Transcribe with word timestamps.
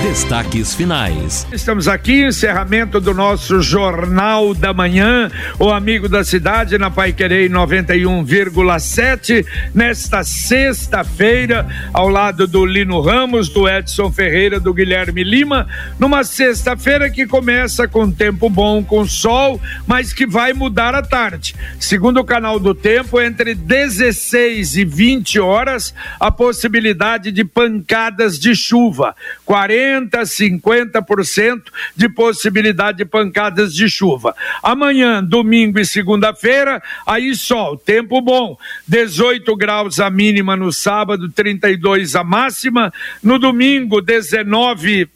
Destaques 0.00 0.74
finais. 0.74 1.46
Estamos 1.52 1.86
aqui, 1.86 2.24
encerramento 2.24 3.00
do 3.00 3.12
nosso 3.12 3.60
Jornal 3.60 4.54
da 4.54 4.72
Manhã, 4.72 5.30
o 5.58 5.70
amigo 5.70 6.08
da 6.08 6.24
cidade 6.24 6.78
na 6.78 6.90
Pai 6.90 7.12
Querer 7.12 7.50
91,7, 7.50 9.44
nesta 9.74 10.24
sexta-feira, 10.24 11.66
ao 11.92 12.08
lado 12.08 12.46
do 12.46 12.64
Lino 12.64 13.00
Ramos, 13.00 13.48
do 13.48 13.68
Edson 13.68 14.10
Ferreira, 14.10 14.58
do 14.58 14.72
Guilherme 14.72 15.22
Lima, 15.22 15.68
numa 15.98 16.24
sexta-feira 16.24 17.10
que 17.10 17.26
começa 17.26 17.86
com 17.86 18.10
tempo 18.10 18.48
bom, 18.48 18.82
com 18.82 19.04
sol, 19.04 19.60
mas 19.86 20.12
que 20.12 20.26
vai 20.26 20.52
mudar 20.52 20.94
à 20.94 21.02
tarde. 21.02 21.54
Segundo 21.78 22.20
o 22.20 22.24
canal 22.24 22.58
do 22.58 22.74
tempo, 22.74 23.20
entre 23.20 23.54
16 23.54 24.76
e 24.76 24.84
20 24.84 25.38
horas, 25.40 25.94
a 26.18 26.30
possibilidade 26.30 27.30
de 27.30 27.44
pancadas 27.44 28.38
de 28.38 28.54
chuva. 28.54 29.14
40 29.44 29.81
40%, 29.82 30.60
50% 30.60 31.62
de 31.96 32.08
possibilidade 32.08 32.98
de 32.98 33.04
pancadas 33.04 33.74
de 33.74 33.88
chuva. 33.88 34.34
Amanhã, 34.62 35.22
domingo 35.22 35.78
e 35.78 35.86
segunda-feira, 35.86 36.82
aí 37.06 37.34
sol, 37.34 37.76
tempo 37.76 38.20
bom. 38.20 38.56
18 38.86 39.54
graus 39.56 40.00
a 40.00 40.10
mínima 40.10 40.56
no 40.56 40.72
sábado, 40.72 41.30
32 41.30 42.14
a 42.14 42.24
máxima. 42.24 42.92
No 43.22 43.38
domingo, 43.38 44.00
19 44.00 45.08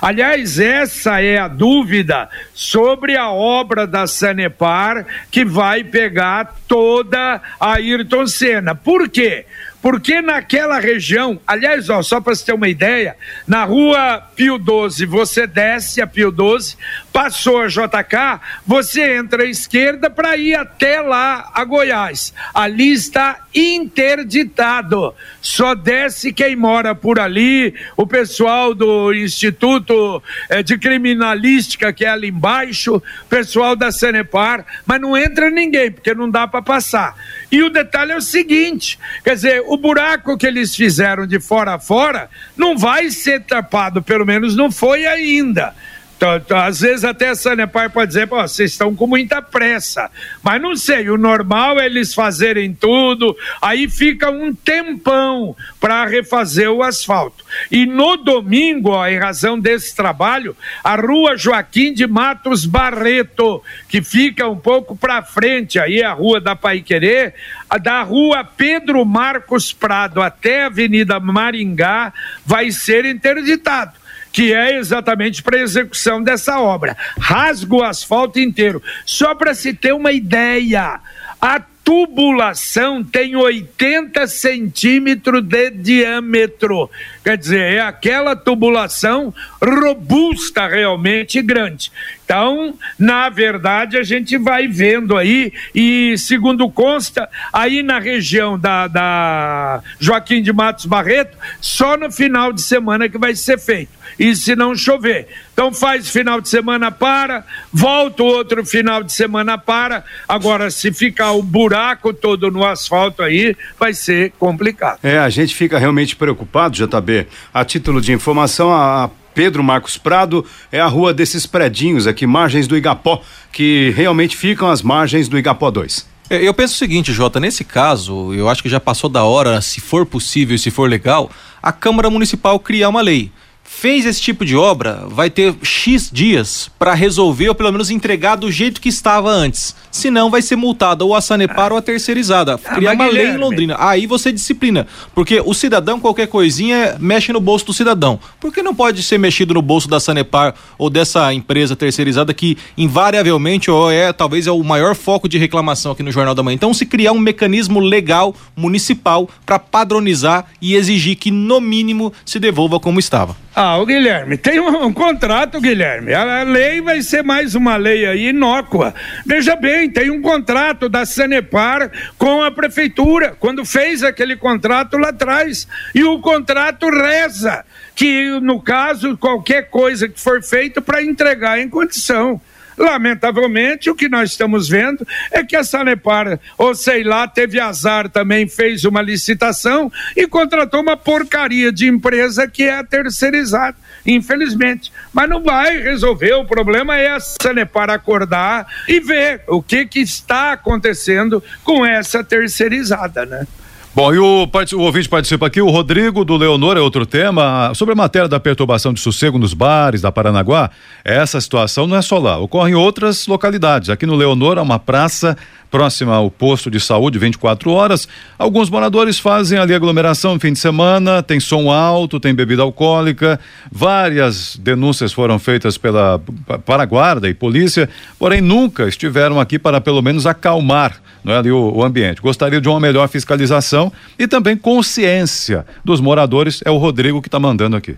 Aliás, 0.00 0.58
essa 0.58 1.20
é 1.20 1.38
a 1.38 1.48
dúvida 1.48 2.28
sobre 2.54 3.16
a 3.16 3.30
obra 3.30 3.86
da 3.86 4.06
Sanepar 4.06 5.06
que 5.30 5.44
vai 5.44 5.84
pegar 5.84 6.56
toda 6.66 7.40
a 7.58 7.72
Ayrton 7.74 8.26
Senna. 8.26 8.74
Por 8.74 9.08
quê? 9.08 9.46
Porque 9.82 10.20
naquela 10.20 10.78
região, 10.78 11.40
aliás, 11.46 11.88
ó, 11.88 12.02
só 12.02 12.20
para 12.20 12.34
você 12.34 12.44
ter 12.44 12.52
uma 12.52 12.68
ideia, 12.68 13.16
na 13.46 13.64
rua 13.64 14.22
Pio 14.36 14.58
12, 14.58 15.06
você 15.06 15.46
desce 15.46 16.02
a 16.02 16.06
Pio 16.06 16.30
12, 16.30 16.76
passou 17.10 17.62
a 17.62 17.66
JK, 17.66 18.40
você 18.66 19.16
entra 19.16 19.42
à 19.42 19.46
esquerda 19.46 20.10
para 20.10 20.36
ir 20.36 20.54
até 20.54 21.00
lá 21.00 21.50
a 21.54 21.64
Goiás. 21.64 22.34
Ali 22.52 22.92
está 22.92 23.40
interditado. 23.54 25.14
Só 25.40 25.74
desce 25.74 26.32
quem 26.32 26.54
mora 26.54 26.94
por 26.94 27.18
ali, 27.18 27.74
o 27.96 28.06
pessoal 28.06 28.74
do 28.74 29.14
Instituto 29.14 30.22
eh, 30.50 30.62
de 30.62 30.76
Criminalística, 30.76 31.92
que 31.92 32.04
é 32.04 32.10
ali 32.10 32.28
embaixo, 32.28 33.02
pessoal 33.30 33.74
da 33.74 33.90
Sanepar, 33.90 34.64
mas 34.84 35.00
não 35.00 35.16
entra 35.16 35.50
ninguém, 35.50 35.90
porque 35.90 36.14
não 36.14 36.28
dá 36.28 36.46
para 36.46 36.60
passar. 36.60 37.16
E 37.50 37.62
o 37.62 37.70
detalhe 37.70 38.12
é 38.12 38.16
o 38.16 38.22
seguinte: 38.22 38.98
quer 39.24 39.34
dizer, 39.34 39.62
o 39.66 39.76
buraco 39.76 40.36
que 40.38 40.46
eles 40.46 40.74
fizeram 40.74 41.26
de 41.26 41.40
fora 41.40 41.74
a 41.74 41.78
fora 41.78 42.30
não 42.56 42.76
vai 42.76 43.10
ser 43.10 43.42
tapado, 43.42 44.02
pelo 44.02 44.24
menos 44.24 44.56
não 44.56 44.70
foi 44.70 45.06
ainda. 45.06 45.74
Então, 46.20 46.36
então, 46.36 46.58
às 46.58 46.80
vezes 46.80 47.02
até 47.02 47.30
a 47.30 47.34
Sanepar 47.34 47.88
pode 47.90 48.08
dizer, 48.08 48.26
vocês 48.26 48.72
estão 48.72 48.94
com 48.94 49.06
muita 49.06 49.40
pressa. 49.40 50.10
Mas 50.42 50.60
não 50.60 50.76
sei, 50.76 51.08
o 51.08 51.16
normal 51.16 51.80
é 51.80 51.86
eles 51.86 52.12
fazerem 52.12 52.74
tudo, 52.74 53.34
aí 53.62 53.88
fica 53.88 54.30
um 54.30 54.52
tempão 54.52 55.56
para 55.80 56.04
refazer 56.04 56.70
o 56.70 56.82
asfalto. 56.82 57.42
E 57.70 57.86
no 57.86 58.18
domingo, 58.18 58.90
ó, 58.90 59.08
em 59.08 59.18
razão 59.18 59.58
desse 59.58 59.96
trabalho, 59.96 60.54
a 60.84 60.94
rua 60.94 61.38
Joaquim 61.38 61.94
de 61.94 62.06
Matos 62.06 62.66
Barreto, 62.66 63.62
que 63.88 64.02
fica 64.02 64.46
um 64.46 64.58
pouco 64.58 64.94
para 64.94 65.22
frente, 65.22 65.78
aí 65.78 66.02
a 66.02 66.12
rua 66.12 66.38
da 66.38 66.54
Paiquerê, 66.54 67.32
da 67.80 68.02
rua 68.02 68.44
Pedro 68.44 69.06
Marcos 69.06 69.72
Prado 69.72 70.20
até 70.20 70.64
a 70.64 70.66
Avenida 70.66 71.18
Maringá, 71.18 72.12
vai 72.44 72.70
ser 72.70 73.06
interditado 73.06 73.99
que 74.32 74.52
é 74.52 74.76
exatamente 74.76 75.42
para 75.42 75.60
execução 75.60 76.22
dessa 76.22 76.60
obra. 76.60 76.96
Rasga 77.18 77.74
o 77.74 77.82
asfalto 77.82 78.38
inteiro. 78.38 78.82
Só 79.04 79.34
para 79.34 79.54
se 79.54 79.72
ter 79.72 79.92
uma 79.92 80.12
ideia, 80.12 81.00
a 81.40 81.60
tubulação 81.84 83.02
tem 83.02 83.34
80 83.34 84.26
centímetros 84.28 85.42
de 85.42 85.70
diâmetro. 85.70 86.88
Quer 87.22 87.36
dizer, 87.36 87.74
é 87.74 87.80
aquela 87.80 88.34
tubulação 88.34 89.32
robusta 89.62 90.66
realmente 90.66 91.42
grande. 91.42 91.92
Então, 92.24 92.74
na 92.96 93.28
verdade, 93.28 93.98
a 93.98 94.04
gente 94.04 94.38
vai 94.38 94.68
vendo 94.68 95.16
aí, 95.16 95.52
e 95.74 96.16
segundo 96.16 96.70
consta, 96.70 97.28
aí 97.52 97.82
na 97.82 97.98
região 97.98 98.56
da, 98.56 98.86
da 98.86 99.82
Joaquim 99.98 100.40
de 100.40 100.52
Matos 100.52 100.86
Barreto, 100.86 101.36
só 101.60 101.96
no 101.96 102.10
final 102.10 102.52
de 102.52 102.62
semana 102.62 103.08
que 103.08 103.18
vai 103.18 103.34
ser 103.34 103.58
feito. 103.58 104.00
E 104.18 104.36
se 104.36 104.54
não 104.54 104.76
chover. 104.76 105.28
Então 105.52 105.72
faz 105.72 106.08
final 106.08 106.40
de 106.40 106.48
semana 106.48 106.90
para, 106.90 107.44
volta 107.72 108.22
o 108.22 108.26
outro 108.26 108.64
final 108.64 109.02
de 109.02 109.12
semana 109.12 109.58
para. 109.58 110.04
Agora, 110.28 110.70
se 110.70 110.92
ficar 110.92 111.32
o 111.32 111.42
buraco 111.42 112.14
todo 112.14 112.50
no 112.50 112.64
asfalto 112.64 113.22
aí, 113.22 113.56
vai 113.78 113.92
ser 113.92 114.32
complicado. 114.38 114.98
É, 115.02 115.18
a 115.18 115.28
gente 115.28 115.54
fica 115.54 115.78
realmente 115.78 116.16
preocupado, 116.16 116.76
JB. 117.10 117.26
A 117.52 117.64
título 117.64 118.00
de 118.00 118.12
informação, 118.12 118.72
a 118.72 119.10
Pedro 119.34 119.62
Marcos 119.62 119.98
Prado 119.98 120.44
é 120.70 120.80
a 120.80 120.86
rua 120.86 121.12
desses 121.12 121.46
predinhos 121.46 122.06
aqui, 122.06 122.26
margens 122.26 122.66
do 122.66 122.76
Igapó, 122.76 123.22
que 123.52 123.92
realmente 123.96 124.36
ficam 124.36 124.68
às 124.70 124.82
margens 124.82 125.28
do 125.28 125.38
Igapó 125.38 125.70
2. 125.70 126.08
É, 126.30 126.46
eu 126.46 126.54
penso 126.54 126.74
o 126.74 126.78
seguinte, 126.78 127.12
Jota, 127.12 127.40
nesse 127.40 127.64
caso, 127.64 128.32
eu 128.32 128.48
acho 128.48 128.62
que 128.62 128.68
já 128.68 128.78
passou 128.78 129.10
da 129.10 129.24
hora, 129.24 129.60
se 129.60 129.80
for 129.80 130.06
possível, 130.06 130.56
se 130.56 130.70
for 130.70 130.88
legal, 130.88 131.30
a 131.60 131.72
Câmara 131.72 132.08
Municipal 132.08 132.58
criar 132.60 132.88
uma 132.88 133.00
lei 133.00 133.32
fez 133.72 134.04
esse 134.04 134.20
tipo 134.20 134.44
de 134.44 134.54
obra, 134.56 135.06
vai 135.08 135.30
ter 135.30 135.54
X 135.62 136.10
dias 136.12 136.70
para 136.78 136.92
resolver 136.92 137.48
ou 137.48 137.54
pelo 137.54 137.72
menos 137.72 137.88
entregar 137.88 138.36
do 138.36 138.50
jeito 138.50 138.80
que 138.80 138.90
estava 138.90 139.30
antes. 139.30 139.74
Senão 139.90 140.30
vai 140.30 140.42
ser 140.42 140.56
multada 140.56 141.04
ou 141.04 141.14
a 141.14 141.20
Sanepar 141.20 141.70
ah. 141.70 141.74
ou 141.74 141.78
a 141.78 141.82
terceirizada. 141.82 142.60
Ah, 142.62 142.74
Criar 142.74 142.92
uma 142.92 143.06
lei 143.06 143.28
em 143.28 143.36
Londrina. 143.38 143.76
Aí 143.78 144.06
você 144.06 144.30
disciplina. 144.32 144.86
Porque 145.14 145.40
o 145.44 145.54
cidadão, 145.54 145.98
qualquer 145.98 146.26
coisinha, 146.26 146.96
mexe 147.00 147.32
no 147.32 147.40
bolso 147.40 147.66
do 147.66 147.72
cidadão. 147.72 148.20
Por 148.38 148.52
que 148.52 148.62
não 148.62 148.74
pode 148.74 149.02
ser 149.02 149.18
mexido 149.18 149.54
no 149.54 149.62
bolso 149.62 149.88
da 149.88 149.98
Sanepar 149.98 150.54
ou 150.76 150.90
dessa 150.90 151.32
empresa 151.32 151.74
terceirizada 151.74 152.34
que 152.34 152.58
invariavelmente 152.76 153.70
ou 153.70 153.90
é 153.90 154.12
talvez 154.12 154.46
é 154.46 154.50
o 154.50 154.62
maior 154.62 154.94
foco 154.94 155.28
de 155.28 155.38
reclamação 155.38 155.92
aqui 155.92 156.02
no 156.02 156.12
Jornal 156.12 156.34
da 156.34 156.42
Manhã? 156.42 156.54
Então 156.54 156.74
se 156.74 156.84
criar 156.84 157.12
um 157.12 157.18
mecanismo 157.18 157.80
legal 157.80 158.34
municipal 158.54 159.28
para 159.46 159.58
padronizar 159.58 160.46
e 160.60 160.74
exigir 160.74 161.16
que 161.16 161.30
no 161.30 161.60
mínimo 161.60 162.12
se 162.26 162.38
devolva 162.38 162.78
como 162.78 163.00
estava. 163.00 163.36
Ah, 163.62 163.76
o 163.76 163.84
Guilherme, 163.84 164.38
tem 164.38 164.58
um, 164.58 164.86
um, 164.86 164.90
contrato, 164.90 165.60
Guilherme. 165.60 166.14
A, 166.14 166.42
lei 166.44 166.80
vai 166.80 167.02
ser 167.02 167.22
mais 167.22 167.54
uma 167.54 167.76
lei 167.76 168.06
aí 168.06 168.28
inócua. 168.28 168.94
Veja 169.26 169.54
bem, 169.54 169.90
tem 169.90 170.10
um 170.10 170.22
contrato 170.22 170.88
da 170.88 171.04
Sanepar 171.04 171.90
com 172.16 172.42
a 172.42 172.50
prefeitura, 172.50 173.36
quando 173.38 173.62
fez 173.66 174.02
aquele 174.02 174.34
contrato 174.34 174.96
lá 174.96 175.10
atrás. 175.10 175.68
E 175.94 176.02
o 176.02 176.20
contrato 176.20 176.88
reza 176.88 177.62
que, 177.94 178.30
no 178.40 178.62
caso, 178.62 179.18
qualquer 179.18 179.68
coisa 179.68 180.08
que 180.08 180.18
for 180.18 180.42
feito 180.42 180.80
para 180.80 181.02
entregar 181.02 181.60
em 181.60 181.68
condição. 181.68 182.40
Lamentavelmente, 182.80 183.90
o 183.90 183.94
que 183.94 184.08
nós 184.08 184.30
estamos 184.30 184.66
vendo 184.66 185.06
é 185.30 185.44
que 185.44 185.54
a 185.54 185.62
Sanepar, 185.62 186.40
ou 186.56 186.74
sei 186.74 187.04
lá, 187.04 187.28
teve 187.28 187.60
azar 187.60 188.08
também, 188.08 188.48
fez 188.48 188.86
uma 188.86 189.02
licitação 189.02 189.92
e 190.16 190.26
contratou 190.26 190.80
uma 190.80 190.96
porcaria 190.96 191.70
de 191.70 191.86
empresa 191.86 192.48
que 192.48 192.62
é 192.62 192.82
terceirizada, 192.82 193.76
infelizmente. 194.06 194.90
Mas 195.12 195.28
não 195.28 195.42
vai 195.42 195.76
resolver, 195.76 196.32
o 196.32 196.46
problema 196.46 196.96
é 196.96 197.10
a 197.10 197.20
Sanepar 197.20 197.90
acordar 197.90 198.66
e 198.88 198.98
ver 198.98 199.42
o 199.46 199.60
que, 199.60 199.84
que 199.84 200.00
está 200.00 200.52
acontecendo 200.52 201.44
com 201.62 201.84
essa 201.84 202.24
terceirizada, 202.24 203.26
né? 203.26 203.46
Bom, 203.92 204.14
e 204.14 204.18
o, 204.20 204.48
o 204.74 204.80
ouvinte 204.82 205.08
participa 205.08 205.48
aqui, 205.48 205.60
o 205.60 205.68
Rodrigo 205.68 206.24
do 206.24 206.36
Leonor 206.36 206.76
é 206.76 206.80
outro 206.80 207.04
tema. 207.04 207.72
Sobre 207.74 207.92
a 207.92 207.96
matéria 207.96 208.28
da 208.28 208.38
perturbação 208.38 208.92
de 208.92 209.00
sossego 209.00 209.36
nos 209.36 209.52
bares 209.52 210.00
da 210.00 210.12
Paranaguá, 210.12 210.70
essa 211.04 211.40
situação 211.40 211.88
não 211.88 211.96
é 211.96 212.02
só 212.02 212.16
lá, 212.18 212.38
ocorre 212.38 212.70
em 212.70 212.74
outras 212.74 213.26
localidades. 213.26 213.90
Aqui 213.90 214.06
no 214.06 214.14
Leonor 214.14 214.58
há 214.58 214.62
uma 214.62 214.78
praça 214.78 215.36
próxima 215.70 216.14
ao 216.14 216.30
posto 216.30 216.70
de 216.70 216.80
saúde 216.80 217.18
24 217.18 217.70
horas. 217.70 218.08
Alguns 218.38 218.68
moradores 218.68 219.18
fazem 219.18 219.58
ali 219.58 219.74
aglomeração 219.74 220.34
no 220.34 220.40
fim 220.40 220.52
de 220.52 220.58
semana, 220.58 221.22
tem 221.22 221.38
som 221.38 221.70
alto, 221.70 222.18
tem 222.18 222.34
bebida 222.34 222.62
alcoólica. 222.62 223.38
Várias 223.70 224.56
denúncias 224.56 225.12
foram 225.12 225.38
feitas 225.38 225.78
pela 225.78 226.20
para 226.66 226.82
a 226.82 226.86
guarda 226.86 227.28
e 227.28 227.34
polícia, 227.34 227.88
porém 228.18 228.40
nunca 228.40 228.88
estiveram 228.88 229.38
aqui 229.38 229.58
para 229.58 229.80
pelo 229.80 230.02
menos 230.02 230.26
acalmar 230.26 231.00
não 231.22 231.34
é, 231.34 231.38
ali 231.38 231.50
o, 231.50 231.72
o 231.74 231.84
ambiente. 231.84 232.20
Gostaria 232.20 232.60
de 232.60 232.68
uma 232.68 232.80
melhor 232.80 233.08
fiscalização 233.08 233.92
e 234.18 234.26
também 234.26 234.56
consciência 234.56 235.66
dos 235.84 236.00
moradores. 236.00 236.60
É 236.64 236.70
o 236.70 236.76
Rodrigo 236.76 237.20
que 237.20 237.28
está 237.28 237.38
mandando 237.38 237.76
aqui. 237.76 237.96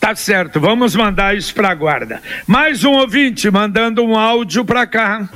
Tá 0.00 0.14
certo, 0.14 0.60
vamos 0.60 0.94
mandar 0.94 1.36
isso 1.36 1.54
para 1.54 1.70
a 1.70 1.74
guarda. 1.74 2.20
Mais 2.46 2.84
um 2.84 2.92
ouvinte 2.92 3.50
mandando 3.50 4.04
um 4.04 4.16
áudio 4.16 4.64
para 4.64 4.86
cá. 4.86 5.28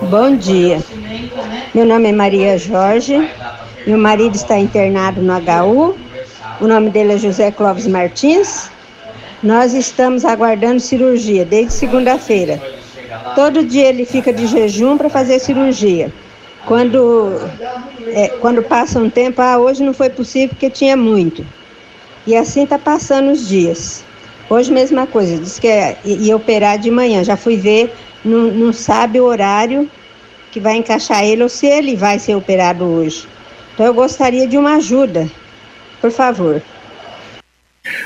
Bom 0.00 0.36
dia. 0.36 0.82
Meu 1.74 1.84
nome 1.84 2.08
é 2.08 2.12
Maria 2.12 2.58
Jorge. 2.58 3.28
Meu 3.86 3.98
marido 3.98 4.34
está 4.34 4.58
internado 4.58 5.20
no 5.20 5.32
HU. 5.34 5.98
O 6.60 6.66
nome 6.66 6.90
dele 6.90 7.14
é 7.14 7.18
José 7.18 7.50
Clóvis 7.50 7.86
Martins. 7.86 8.70
Nós 9.42 9.74
estamos 9.74 10.24
aguardando 10.24 10.80
cirurgia 10.80 11.44
desde 11.44 11.74
segunda-feira. 11.74 12.60
Todo 13.34 13.64
dia 13.64 13.88
ele 13.88 14.06
fica 14.06 14.32
de 14.32 14.46
jejum 14.46 14.96
para 14.96 15.10
fazer 15.10 15.38
cirurgia. 15.38 16.10
Quando, 16.64 17.38
é, 18.06 18.28
quando 18.40 18.62
passa 18.62 18.98
um 18.98 19.10
tempo, 19.10 19.42
ah, 19.42 19.58
hoje 19.58 19.82
não 19.82 19.92
foi 19.92 20.08
possível 20.08 20.50
porque 20.50 20.70
tinha 20.70 20.96
muito. 20.96 21.44
E 22.26 22.36
assim 22.36 22.64
está 22.64 22.78
passando 22.78 23.30
os 23.30 23.46
dias. 23.46 24.04
Hoje 24.48 24.72
mesma 24.72 25.06
coisa, 25.06 25.38
disse 25.38 25.60
que 25.60 25.68
é, 25.68 25.98
ia 26.04 26.36
operar 26.36 26.78
de 26.78 26.90
manhã. 26.90 27.24
Já 27.24 27.36
fui 27.36 27.56
ver, 27.56 27.94
não, 28.24 28.50
não 28.50 28.72
sabe 28.72 29.20
o 29.20 29.24
horário 29.24 29.90
que 30.50 30.60
vai 30.60 30.76
encaixar 30.76 31.24
ele 31.24 31.42
ou 31.42 31.48
se 31.48 31.66
ele 31.66 31.96
vai 31.96 32.18
ser 32.18 32.34
operado 32.34 32.84
hoje. 32.84 33.26
Então 33.74 33.84
eu 33.84 33.94
gostaria 33.94 34.46
de 34.46 34.56
uma 34.56 34.76
ajuda, 34.76 35.28
por 36.00 36.10
favor. 36.10 36.62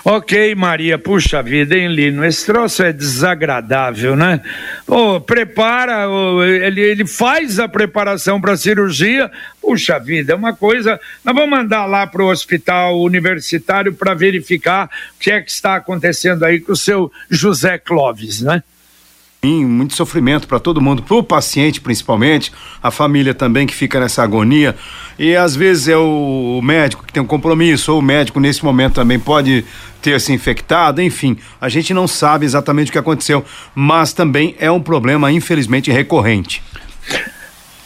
Ok, 0.05 0.57
Maria, 0.57 0.99
puxa 0.99 1.41
vida, 1.41 1.77
hein, 1.77 1.89
Lino? 1.89 2.25
Esse 2.25 2.47
troço 2.47 2.83
é 2.83 2.93
desagradável, 2.93 4.17
né? 4.17 4.41
Oh, 4.87 5.21
prepara, 5.21 6.09
oh, 6.09 6.43
ele, 6.43 6.81
ele 6.81 7.07
faz 7.07 7.61
a 7.61 7.69
preparação 7.69 8.41
para 8.41 8.53
a 8.53 8.57
cirurgia, 8.57 9.31
puxa 9.63 9.99
vida, 10.01 10.33
é 10.33 10.37
uma 10.37 10.53
coisa. 10.53 11.01
Nós 11.25 11.33
vamos 11.33 11.51
mandar 11.51 11.87
lá 11.87 12.09
para 12.09 12.23
o 12.25 12.29
hospital 12.29 13.01
universitário 13.01 13.95
para 13.95 14.15
verificar 14.15 14.91
o 15.15 15.21
que 15.21 15.31
é 15.31 15.41
que 15.41 15.51
está 15.51 15.77
acontecendo 15.77 16.45
aí 16.45 16.59
com 16.59 16.73
o 16.73 16.77
seu 16.77 17.13
José 17.31 17.79
Clóvis, 17.79 18.43
né? 18.43 18.65
Muito 19.47 19.95
sofrimento 19.95 20.49
para 20.49 20.59
todo 20.59 20.81
mundo, 20.81 21.03
para 21.03 21.17
o 21.17 21.23
paciente 21.23 21.81
principalmente, 21.81 22.53
a 22.83 22.91
família 22.91 23.33
também 23.33 23.67
que 23.67 23.75
fica 23.75 24.01
nessa 24.01 24.23
agonia. 24.23 24.75
E 25.19 25.37
às 25.37 25.55
vezes 25.55 25.89
é 25.89 25.97
o 25.97 26.61
médico 26.63 27.05
que 27.07 27.13
tem 27.13 27.23
um 27.23 27.27
compromisso, 27.27 27.93
ou 27.93 28.01
o 28.01 28.03
médico 28.03 28.41
nesse 28.41 28.65
momento 28.65 28.95
também 28.95 29.19
pode 29.19 29.65
ter 30.03 30.21
se 30.21 30.33
infectado, 30.33 31.03
enfim, 31.03 31.37
a 31.61 31.69
gente 31.69 31.93
não 31.93 32.07
sabe 32.07 32.47
exatamente 32.47 32.89
o 32.89 32.93
que 32.93 32.99
aconteceu, 32.99 33.45
mas 33.75 34.13
também 34.13 34.55
é 34.59 34.71
um 34.71 34.81
problema, 34.81 35.31
infelizmente, 35.31 35.91
recorrente. 35.91 36.63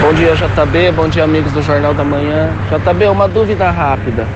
Bom 0.00 0.14
dia, 0.14 0.34
JB. 0.34 0.92
Bom 0.92 1.08
dia, 1.08 1.24
amigos 1.24 1.52
do 1.52 1.62
Jornal 1.62 1.92
da 1.92 2.04
Manhã. 2.04 2.50
JB, 2.70 3.06
uma 3.06 3.26
dúvida 3.26 3.70
rápida. 3.70 4.26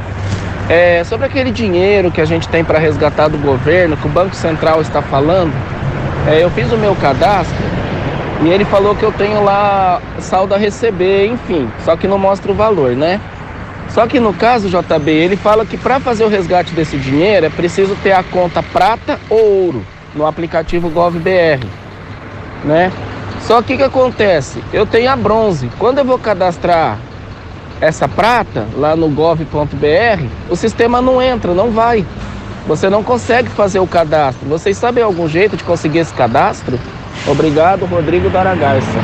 É, 0.69 1.03
sobre 1.05 1.27
aquele 1.27 1.51
dinheiro 1.51 2.11
que 2.11 2.21
a 2.21 2.25
gente 2.25 2.49
tem 2.49 2.65
para 2.65 2.79
resgatar 2.79 3.29
do 3.29 3.39
governo, 3.39 3.97
que 3.97 4.07
o 4.07 4.11
Banco 4.11 4.35
Central 4.35 4.81
está 4.81 5.03
falando, 5.03 5.53
é, 6.29 6.43
eu 6.43 6.51
fiz 6.51 6.71
o 6.73 6.77
meu 6.77 6.95
cadastro 6.95 7.57
e 8.43 8.49
ele 8.49 8.65
falou 8.65 8.95
que 8.95 9.03
eu 9.03 9.13
tenho 9.13 9.45
lá 9.45 10.01
saldo 10.19 10.55
a 10.55 10.59
receber, 10.59 11.27
enfim, 11.27 11.69
só 11.85 11.97
que 11.97 12.09
não 12.09 12.19
mostra 12.19 12.51
o 12.51 12.55
valor, 12.55 12.97
né? 12.97 13.21
Só 13.91 14.07
que 14.07 14.21
no 14.21 14.33
caso, 14.33 14.69
JB, 14.69 15.11
ele 15.11 15.37
fala 15.37 15.67
que 15.67 15.77
para 15.77 15.99
fazer 15.99 16.25
o 16.25 16.29
resgate 16.29 16.73
desse 16.73 16.97
dinheiro 16.97 17.47
é 17.47 17.51
preciso 17.51 17.97
ter 18.03 18.13
a 18.13 18.23
conta 18.23 18.63
prata 18.63 19.19
ou 19.29 19.67
ouro 19.67 19.85
no 20.15 20.27
aplicativo 20.27 20.89
GovBR, 20.89 21.61
né? 22.65 22.93
Só 23.43 23.63
que 23.63 23.75
o 23.75 23.77
que 23.77 23.83
acontece? 23.83 24.63
Eu 24.73 24.87
tenho 24.87 25.11
a 25.11 25.17
bronze. 25.17 25.71
Quando 25.79 25.99
eu 25.99 26.05
vou 26.05 26.19
cadastrar 26.19 26.99
essa 27.81 28.07
prata 28.07 28.67
lá 28.77 28.95
no 28.95 29.09
gov.br, 29.09 30.25
o 30.49 30.57
sistema 30.57 31.01
não 31.01 31.21
entra, 31.21 31.55
não 31.55 31.71
vai. 31.71 32.05
Você 32.67 32.91
não 32.91 33.03
consegue 33.03 33.49
fazer 33.49 33.81
o 33.81 33.87
cadastro. 33.87 34.49
Vocês 34.49 34.77
sabem 34.77 35.03
algum 35.03 35.27
jeito 35.27 35.57
de 35.57 35.65
conseguir 35.65 36.01
esse 36.01 36.13
cadastro? 36.13 36.79
Obrigado, 37.27 37.87
Rodrigo 37.87 38.29
Daragarça. 38.29 38.99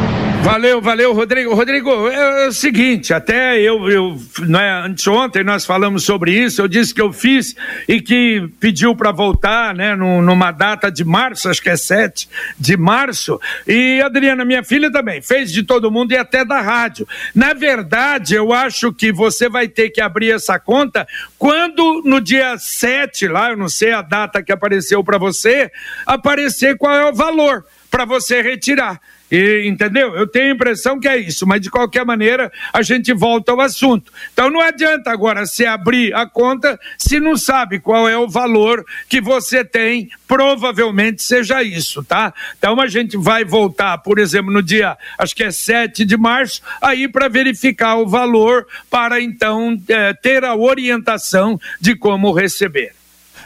Valeu, 0.47 0.81
valeu, 0.81 1.12
Rodrigo. 1.12 1.55
Rodrigo, 1.55 2.09
é, 2.09 2.45
é, 2.45 2.47
o 2.47 2.53
seguinte, 2.53 3.12
até 3.12 3.59
eu, 3.59 3.91
eu 3.91 4.17
né, 4.47 4.81
anteontem 4.85 5.43
nós 5.43 5.67
falamos 5.67 6.05
sobre 6.05 6.31
isso, 6.31 6.62
eu 6.62 6.69
disse 6.69 6.95
que 6.95 7.03
eu 7.03 7.12
fiz 7.12 7.57
e 7.88 8.00
que 8.00 8.49
pediu 8.61 8.95
para 8.95 9.11
voltar, 9.11 9.75
né, 9.75 9.97
numa 9.97 10.53
data 10.53 10.88
de 10.88 11.05
março, 11.05 11.49
acho 11.49 11.61
que 11.61 11.69
é 11.69 11.76
7 11.76 12.29
de 12.57 12.76
março, 12.76 13.41
e 13.67 14.00
Adriana, 14.00 14.45
minha 14.45 14.62
filha 14.62 14.88
também, 14.88 15.21
fez 15.21 15.50
de 15.50 15.65
todo 15.65 15.91
mundo 15.91 16.12
e 16.12 16.17
até 16.17 16.45
da 16.45 16.61
rádio. 16.61 17.09
Na 17.35 17.53
verdade, 17.53 18.37
eu 18.37 18.53
acho 18.53 18.93
que 18.93 19.11
você 19.11 19.49
vai 19.49 19.67
ter 19.67 19.91
que 19.91 20.00
abrir 20.00 20.31
essa 20.31 20.61
conta 20.61 21.09
quando 21.37 22.03
no 22.05 22.21
dia 22.21 22.57
7, 22.57 23.26
lá, 23.26 23.50
eu 23.50 23.57
não 23.57 23.69
sei 23.69 23.91
a 23.91 24.00
data 24.00 24.41
que 24.45 24.53
apareceu 24.53 25.03
para 25.03 25.19
você, 25.19 25.73
aparecer 26.07 26.79
qual 26.79 26.95
é 26.95 27.11
o 27.11 27.12
valor 27.12 27.65
para 27.90 28.05
você 28.05 28.43
retirar. 28.43 29.00
E, 29.31 29.66
entendeu? 29.66 30.14
Eu 30.14 30.26
tenho 30.26 30.52
a 30.52 30.55
impressão 30.55 31.00
que 31.00 31.09
é 31.09 31.16
isso, 31.16 31.47
mas 31.47 31.61
de 31.61 31.69
qualquer 31.69 32.05
maneira 32.05 32.52
a 32.73 32.81
gente 32.81 33.12
volta 33.12 33.50
ao 33.50 33.61
assunto. 33.61 34.12
Então 34.33 34.49
não 34.49 34.61
adianta 34.61 35.11
agora 35.11 35.47
se 35.47 35.66
abrir 35.66 36.14
a 36.14 36.26
conta 36.26 36.78
se 36.97 37.19
não 37.19 37.37
sabe 37.37 37.81
qual 37.81 38.09
é 38.09 38.16
o 38.16 38.28
valor 38.28 38.85
que 39.09 39.21
você 39.21 39.64
tem, 39.64 40.09
provavelmente 40.28 41.23
seja 41.23 41.62
isso, 41.62 42.05
tá? 42.05 42.33
Então 42.57 42.81
a 42.81 42.87
gente 42.87 43.16
vai 43.16 43.45
voltar, 43.45 43.99
por 43.99 44.19
exemplo, 44.19 44.52
no 44.52 44.62
dia, 44.62 44.97
acho 45.19 45.35
que 45.35 45.43
é 45.43 45.50
7 45.50 46.05
de 46.05 46.16
março, 46.16 46.62
aí 46.81 47.09
para 47.09 47.28
verificar 47.28 47.97
o 47.97 48.07
valor, 48.07 48.66
para 48.88 49.21
então 49.21 49.76
é, 49.88 50.12
ter 50.14 50.45
a 50.45 50.55
orientação 50.55 51.59
de 51.81 51.97
como 51.97 52.33
receber. 52.33 52.95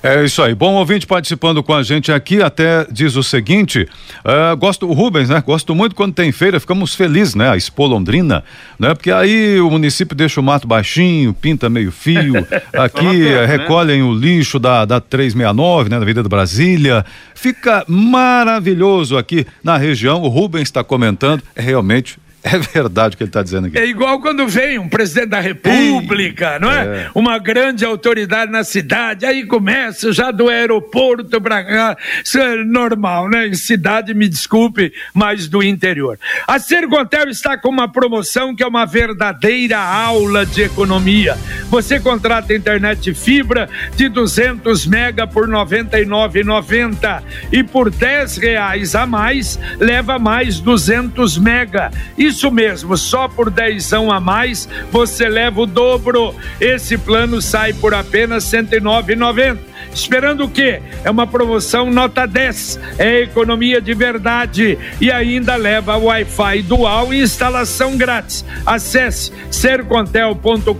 É 0.02 0.24
isso 0.24 0.42
aí. 0.42 0.54
Bom 0.54 0.74
ouvinte 0.76 1.06
participando 1.06 1.62
com 1.62 1.74
a 1.74 1.82
gente 1.82 2.10
aqui, 2.10 2.42
até 2.42 2.86
diz 2.90 3.16
o 3.16 3.22
seguinte: 3.22 3.86
uh, 4.24 4.56
gosto, 4.56 4.88
o 4.88 4.94
Rubens, 4.94 5.28
né? 5.28 5.42
Gosto 5.44 5.74
muito 5.74 5.94
quando 5.94 6.14
tem 6.14 6.32
feira, 6.32 6.58
ficamos 6.58 6.94
felizes, 6.94 7.34
né? 7.34 7.50
A 7.50 7.56
Expo 7.56 7.86
Londrina, 7.86 8.42
né? 8.78 8.94
Porque 8.94 9.10
aí 9.10 9.60
o 9.60 9.70
município 9.70 10.16
deixa 10.16 10.40
o 10.40 10.42
mato 10.42 10.66
baixinho, 10.66 11.34
pinta 11.34 11.68
meio 11.68 11.92
fio, 11.92 12.46
aqui 12.72 13.24
né? 13.24 13.44
recolhem 13.44 13.98
né? 13.98 14.04
o 14.04 14.14
lixo 14.14 14.58
da, 14.58 14.86
da 14.86 15.00
369, 15.00 15.90
né? 15.90 15.98
Da 15.98 16.06
Vida 16.06 16.22
de 16.22 16.28
Brasília. 16.30 17.04
Fica 17.34 17.84
maravilhoso 17.86 19.18
aqui 19.18 19.46
na 19.62 19.76
região. 19.76 20.22
O 20.22 20.28
Rubens 20.28 20.62
está 20.62 20.82
comentando, 20.82 21.42
é 21.54 21.60
realmente 21.60 22.18
é 22.42 22.58
verdade 22.58 23.14
o 23.14 23.18
que 23.18 23.24
ele 23.24 23.28
está 23.28 23.42
dizendo 23.42 23.66
aqui. 23.66 23.78
É 23.78 23.86
igual 23.86 24.20
quando 24.20 24.46
vem 24.48 24.78
um 24.78 24.88
presidente 24.88 25.28
da 25.28 25.40
República, 25.40 26.54
Ei, 26.54 26.58
não 26.58 26.70
é? 26.72 26.84
é? 26.84 27.10
Uma 27.14 27.38
grande 27.38 27.84
autoridade 27.84 28.50
na 28.50 28.64
cidade, 28.64 29.26
aí 29.26 29.44
começa 29.44 30.12
já 30.12 30.30
do 30.30 30.48
aeroporto 30.48 31.40
para 31.40 31.62
cá. 31.62 31.96
Isso 32.24 32.38
é 32.38 32.64
normal, 32.64 33.28
né? 33.28 33.48
Em 33.48 33.54
cidade, 33.54 34.14
me 34.14 34.26
desculpe, 34.26 34.92
mas 35.12 35.48
do 35.48 35.62
interior. 35.62 36.18
A 36.46 36.58
Sercontel 36.58 37.28
está 37.28 37.58
com 37.58 37.68
uma 37.68 37.88
promoção 37.88 38.54
que 38.54 38.62
é 38.62 38.66
uma 38.66 38.86
verdadeira 38.86 39.78
aula 39.78 40.46
de 40.46 40.62
economia. 40.62 41.36
Você 41.68 42.00
contrata 42.00 42.54
internet 42.54 43.12
fibra 43.12 43.68
de 43.96 44.08
200 44.08 44.86
mega 44.86 45.26
por 45.26 45.46
R$ 45.46 45.54
99,90 45.54 47.22
e 47.52 47.62
por 47.62 47.90
10 47.90 48.38
reais 48.38 48.94
a 48.94 49.06
mais 49.06 49.58
leva 49.78 50.18
mais 50.18 50.58
200 50.58 51.36
mega. 51.38 51.90
E 52.16 52.29
isso 52.30 52.50
mesmo, 52.50 52.96
só 52.96 53.28
por 53.28 53.50
dezão 53.50 54.10
a 54.10 54.20
mais 54.20 54.68
você 54.90 55.28
leva 55.28 55.60
o 55.60 55.66
dobro. 55.66 56.34
Esse 56.60 56.96
plano 56.96 57.42
sai 57.42 57.72
por 57.72 57.92
apenas 57.92 58.50
R$ 58.52 58.62
109,90. 58.62 59.58
Esperando 59.92 60.44
o 60.44 60.48
quê? 60.48 60.80
É 61.04 61.10
uma 61.10 61.26
promoção 61.26 61.90
nota 61.90 62.26
10, 62.26 62.80
é 62.98 63.22
economia 63.22 63.80
de 63.80 63.94
verdade 63.94 64.78
e 65.00 65.10
ainda 65.10 65.56
leva 65.56 65.96
Wi-Fi 65.96 66.62
dual 66.62 67.12
e 67.12 67.20
instalação 67.20 67.96
grátis. 67.96 68.44
Acesse 68.64 69.32
sercontel.com.br 69.50 70.70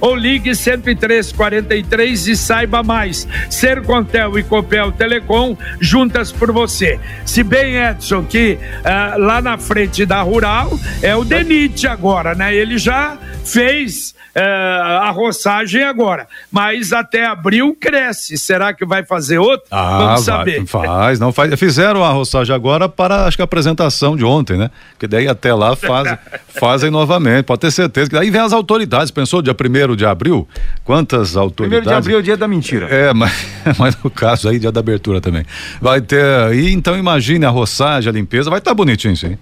ou 0.00 0.14
ligue 0.14 0.54
10343 0.54 2.28
e 2.28 2.36
saiba 2.36 2.82
mais. 2.82 3.26
Sercontel 3.50 4.38
e 4.38 4.42
Copel 4.42 4.92
Telecom 4.92 5.56
juntas 5.80 6.32
por 6.32 6.52
você. 6.52 6.98
Se 7.24 7.42
bem 7.42 7.76
Edson 7.76 8.24
que 8.24 8.58
uh, 8.58 9.18
lá 9.18 9.40
na 9.40 9.58
frente 9.58 10.04
da 10.06 10.22
Rural 10.22 10.78
é 11.02 11.14
o 11.14 11.24
Denite 11.24 11.86
agora, 11.86 12.34
né? 12.34 12.54
Ele 12.54 12.78
já 12.78 13.18
fez 13.44 14.14
uh, 14.36 15.02
a 15.02 15.10
roçagem 15.10 15.82
agora, 15.82 16.26
mas 16.50 16.92
até 16.92 17.24
abril 17.24 17.47
abril 17.48 17.74
cresce. 17.78 18.36
Será 18.36 18.74
que 18.74 18.84
vai 18.84 19.02
fazer 19.02 19.38
outro? 19.38 19.66
Ah, 19.70 19.98
Vamos 19.98 20.24
saber. 20.24 20.62
Vai, 20.64 20.86
faz, 20.86 21.18
não 21.18 21.32
faz. 21.32 21.58
Fizeram 21.58 22.04
a 22.04 22.10
roçagem 22.10 22.54
agora 22.54 22.88
para 22.88 23.24
acho 23.24 23.36
que 23.36 23.42
a 23.42 23.44
apresentação 23.44 24.16
de 24.16 24.24
ontem, 24.24 24.58
né? 24.58 24.70
Que 24.98 25.08
daí 25.08 25.26
até 25.26 25.52
lá 25.54 25.74
fazem, 25.74 26.18
fazem 26.60 26.90
novamente. 26.90 27.44
Pode 27.44 27.60
ter 27.60 27.70
certeza. 27.70 28.20
Aí 28.20 28.30
vem 28.30 28.40
as 28.40 28.52
autoridades. 28.52 29.10
Pensou 29.10 29.40
dia 29.40 29.54
primeiro 29.54 29.96
de 29.96 30.04
abril? 30.04 30.46
Quantas 30.84 31.36
autoridades? 31.36 31.84
Primeiro 31.84 31.86
de 31.86 31.92
abril 31.94 32.16
é 32.18 32.20
o 32.20 32.22
dia 32.22 32.36
da 32.36 32.46
mentira. 32.46 32.86
É, 32.86 33.12
mas, 33.14 33.32
mas 33.78 33.96
no 34.02 34.10
caso 34.10 34.48
aí 34.48 34.58
dia 34.58 34.70
da 34.70 34.80
abertura 34.80 35.20
também. 35.20 35.44
Vai 35.80 36.00
ter. 36.00 36.54
E 36.54 36.70
então 36.72 36.96
imagine 36.96 37.44
a 37.46 37.50
roçagem, 37.50 38.10
a 38.10 38.12
limpeza, 38.12 38.50
vai 38.50 38.58
estar 38.58 38.72
tá 38.72 38.74
bonitinho, 38.74 39.16
sim. 39.16 39.38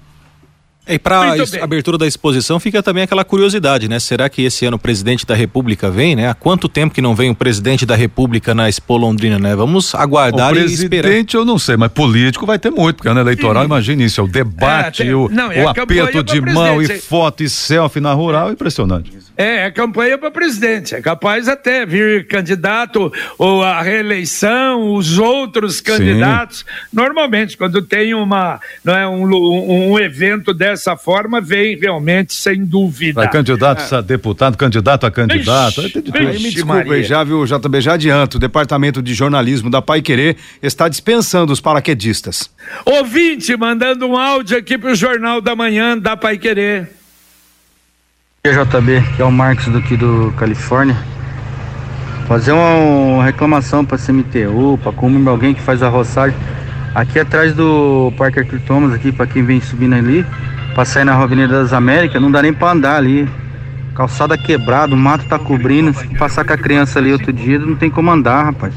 E 0.88 0.98
para 0.98 1.34
a 1.34 1.64
abertura 1.64 1.98
da 1.98 2.06
exposição 2.06 2.60
fica 2.60 2.80
também 2.80 3.02
aquela 3.02 3.24
curiosidade, 3.24 3.88
né? 3.88 3.98
Será 3.98 4.28
que 4.28 4.42
esse 4.42 4.64
ano 4.64 4.76
o 4.76 4.78
presidente 4.78 5.26
da 5.26 5.34
República 5.34 5.90
vem, 5.90 6.14
né? 6.14 6.28
Há 6.28 6.34
quanto 6.34 6.68
tempo 6.68 6.94
que 6.94 7.02
não 7.02 7.14
vem 7.14 7.30
o 7.30 7.34
presidente 7.34 7.84
da 7.84 7.96
República 7.96 8.54
na 8.54 8.68
Expo 8.68 8.96
Londrina, 8.96 9.36
né? 9.38 9.56
Vamos 9.56 9.94
aguardar 9.96 10.52
o 10.52 10.58
e 10.58 10.64
esperar. 10.64 11.02
Presidente 11.02 11.36
eu 11.36 11.44
não 11.44 11.58
sei, 11.58 11.76
mas 11.76 11.90
político 11.90 12.46
vai 12.46 12.58
ter 12.58 12.70
muito, 12.70 12.96
porque 12.96 13.08
ano 13.08 13.18
eleitoral, 13.18 13.64
Sim. 13.64 13.66
imagine 13.66 14.04
isso, 14.04 14.20
é 14.20 14.24
o 14.24 14.28
debate, 14.28 15.02
é, 15.02 15.06
tem, 15.06 15.14
o, 15.14 15.28
não, 15.28 15.50
é 15.50 15.64
o 15.64 15.68
aperto 15.68 16.22
de 16.22 16.40
mão 16.40 16.80
e 16.80 16.88
foto 17.00 17.42
e 17.42 17.48
selfie 17.48 18.00
na 18.00 18.12
rural, 18.12 18.52
impressionante. 18.52 19.12
É, 19.36 19.66
é 19.66 19.70
campanha 19.70 20.16
para 20.16 20.30
presidente. 20.30 20.94
É 20.94 21.00
capaz 21.00 21.48
até 21.48 21.84
vir 21.84 22.26
candidato 22.26 23.12
ou 23.38 23.62
a 23.62 23.82
reeleição, 23.82 24.94
os 24.94 25.18
outros 25.18 25.80
candidatos. 25.80 26.58
Sim. 26.58 26.64
Normalmente, 26.92 27.56
quando 27.56 27.82
tem 27.82 28.14
uma, 28.14 28.58
não 28.84 28.96
é, 28.96 29.06
um, 29.06 29.92
um 29.92 29.98
evento 29.98 30.54
dessa 30.54 30.96
forma, 30.96 31.40
vem 31.40 31.76
realmente 31.78 32.32
sem 32.32 32.64
dúvida. 32.64 33.20
Vai 33.20 33.30
candidato 33.30 33.94
é. 33.94 33.98
a 33.98 34.00
deputado, 34.00 34.56
candidato 34.56 35.04
a 35.06 35.10
candidato. 35.10 35.82
Vixe, 35.82 36.00
vixe, 36.00 36.42
me 36.42 36.50
desculpe, 36.50 36.88
Maria. 36.88 37.02
já 37.02 37.22
viu, 37.22 37.44
JB, 37.44 37.80
já 37.80 37.94
adianto, 37.94 38.36
o 38.36 38.40
Departamento 38.40 39.02
de 39.02 39.14
Jornalismo 39.14 39.70
da 39.70 39.82
Pai 39.82 40.00
Querer 40.00 40.36
está 40.62 40.88
dispensando 40.88 41.52
os 41.52 41.60
paraquedistas. 41.60 42.50
Ouvinte, 42.84 43.56
mandando 43.56 44.06
um 44.06 44.16
áudio 44.16 44.56
aqui 44.56 44.78
para 44.78 44.92
o 44.92 44.94
Jornal 44.94 45.40
da 45.40 45.54
Manhã 45.54 45.98
da 45.98 46.16
Pai 46.16 46.38
Querer. 46.38 46.96
JB, 48.52 49.02
que 49.14 49.22
é 49.22 49.24
o 49.24 49.30
Marcos 49.30 49.66
daqui 49.68 49.96
do 49.96 50.32
Califórnia. 50.36 50.96
Fazer 52.26 52.52
uma, 52.52 53.24
reclamação 53.24 53.84
para 53.84 53.98
CMTU, 53.98 54.78
para 54.82 54.92
como 54.92 55.30
alguém 55.30 55.54
que 55.54 55.60
faz 55.60 55.82
a 55.82 55.88
roçagem. 55.88 56.36
Aqui 56.94 57.18
atrás 57.18 57.54
do 57.54 58.12
Parque 58.16 58.40
Arthur 58.40 58.60
Thomas, 58.60 58.92
aqui 58.92 59.12
para 59.12 59.26
quem 59.26 59.44
vem 59.44 59.60
subindo 59.60 59.94
ali, 59.94 60.26
para 60.74 60.84
sair 60.84 61.04
na 61.04 61.14
Avenida 61.14 61.62
das 61.62 61.72
Américas, 61.72 62.20
não 62.20 62.30
dá 62.30 62.42
nem 62.42 62.52
para 62.52 62.72
andar 62.72 62.96
ali. 62.96 63.28
Calçada 63.94 64.36
quebrada, 64.36 64.94
o 64.94 64.98
mato 64.98 65.24
tá 65.26 65.38
cobrindo. 65.38 65.94
Se 65.94 66.06
passar 66.16 66.44
com 66.44 66.52
a 66.52 66.58
criança 66.58 66.98
ali 66.98 67.12
outro 67.12 67.32
dia, 67.32 67.58
não 67.58 67.76
tem 67.76 67.88
como 67.88 68.10
andar, 68.10 68.44
rapaz. 68.44 68.74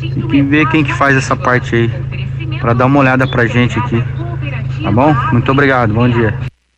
Tem 0.00 0.10
que 0.10 0.42
ver 0.42 0.66
quem 0.68 0.82
que 0.82 0.92
faz 0.94 1.16
essa 1.16 1.36
parte 1.36 1.74
aí, 1.74 2.58
para 2.60 2.72
dar 2.72 2.86
uma 2.86 3.00
olhada 3.00 3.26
pra 3.26 3.46
gente 3.46 3.78
aqui. 3.78 4.02
Tá 4.82 4.90
bom? 4.90 5.14
Muito 5.32 5.50
obrigado, 5.52 5.92
bom 5.92 6.08
dia. 6.08 6.34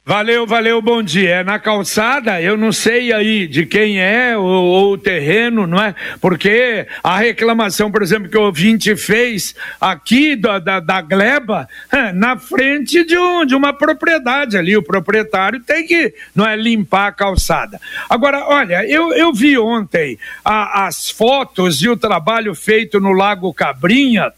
Valeu, 0.09 0.47
valeu, 0.47 0.81
bom 0.81 1.03
dia. 1.03 1.29
É 1.29 1.45
na 1.45 1.59
calçada, 1.59 2.41
eu 2.41 2.57
não 2.57 2.73
sei 2.73 3.13
aí 3.13 3.47
de 3.47 3.67
quem 3.67 4.01
é 4.01 4.35
ou, 4.39 4.93
o 4.93 4.97
terreno, 4.97 5.67
não 5.67 5.79
é? 5.79 5.95
Porque 6.19 6.87
a 7.05 7.19
reclamação, 7.19 7.91
por 7.93 8.03
exemplo, 8.03 8.27
que 8.27 8.39
o 8.39 8.45
ouvinte 8.45 8.97
fez 8.97 9.55
aqui 9.79 10.35
da, 10.35 10.59
da, 10.59 10.81
da 10.81 11.03
Gleba, 11.03 11.69
é, 11.93 12.11
na 12.11 12.39
frente 12.39 13.05
de, 13.05 13.19
um, 13.19 13.45
de 13.45 13.55
uma 13.55 13.75
propriedade 13.75 14.57
ali. 14.57 14.75
O 14.79 14.83
proprietário 14.83 15.61
tem 15.61 15.87
que, 15.87 16.15
não 16.35 16.49
é, 16.49 16.57
limpar 16.57 17.09
a 17.09 17.13
calçada. 17.13 17.79
Agora, 18.09 18.47
olha, 18.47 18.89
eu, 18.89 19.13
eu 19.13 19.31
vi 19.31 19.59
ontem 19.59 20.19
a, 20.43 20.87
as 20.87 21.11
fotos 21.11 21.83
e 21.83 21.89
o 21.91 21.99
trabalho 21.99 22.55
feito 22.55 22.99
no 22.99 23.13
Lago 23.13 23.53
Cabrinha 23.53 24.33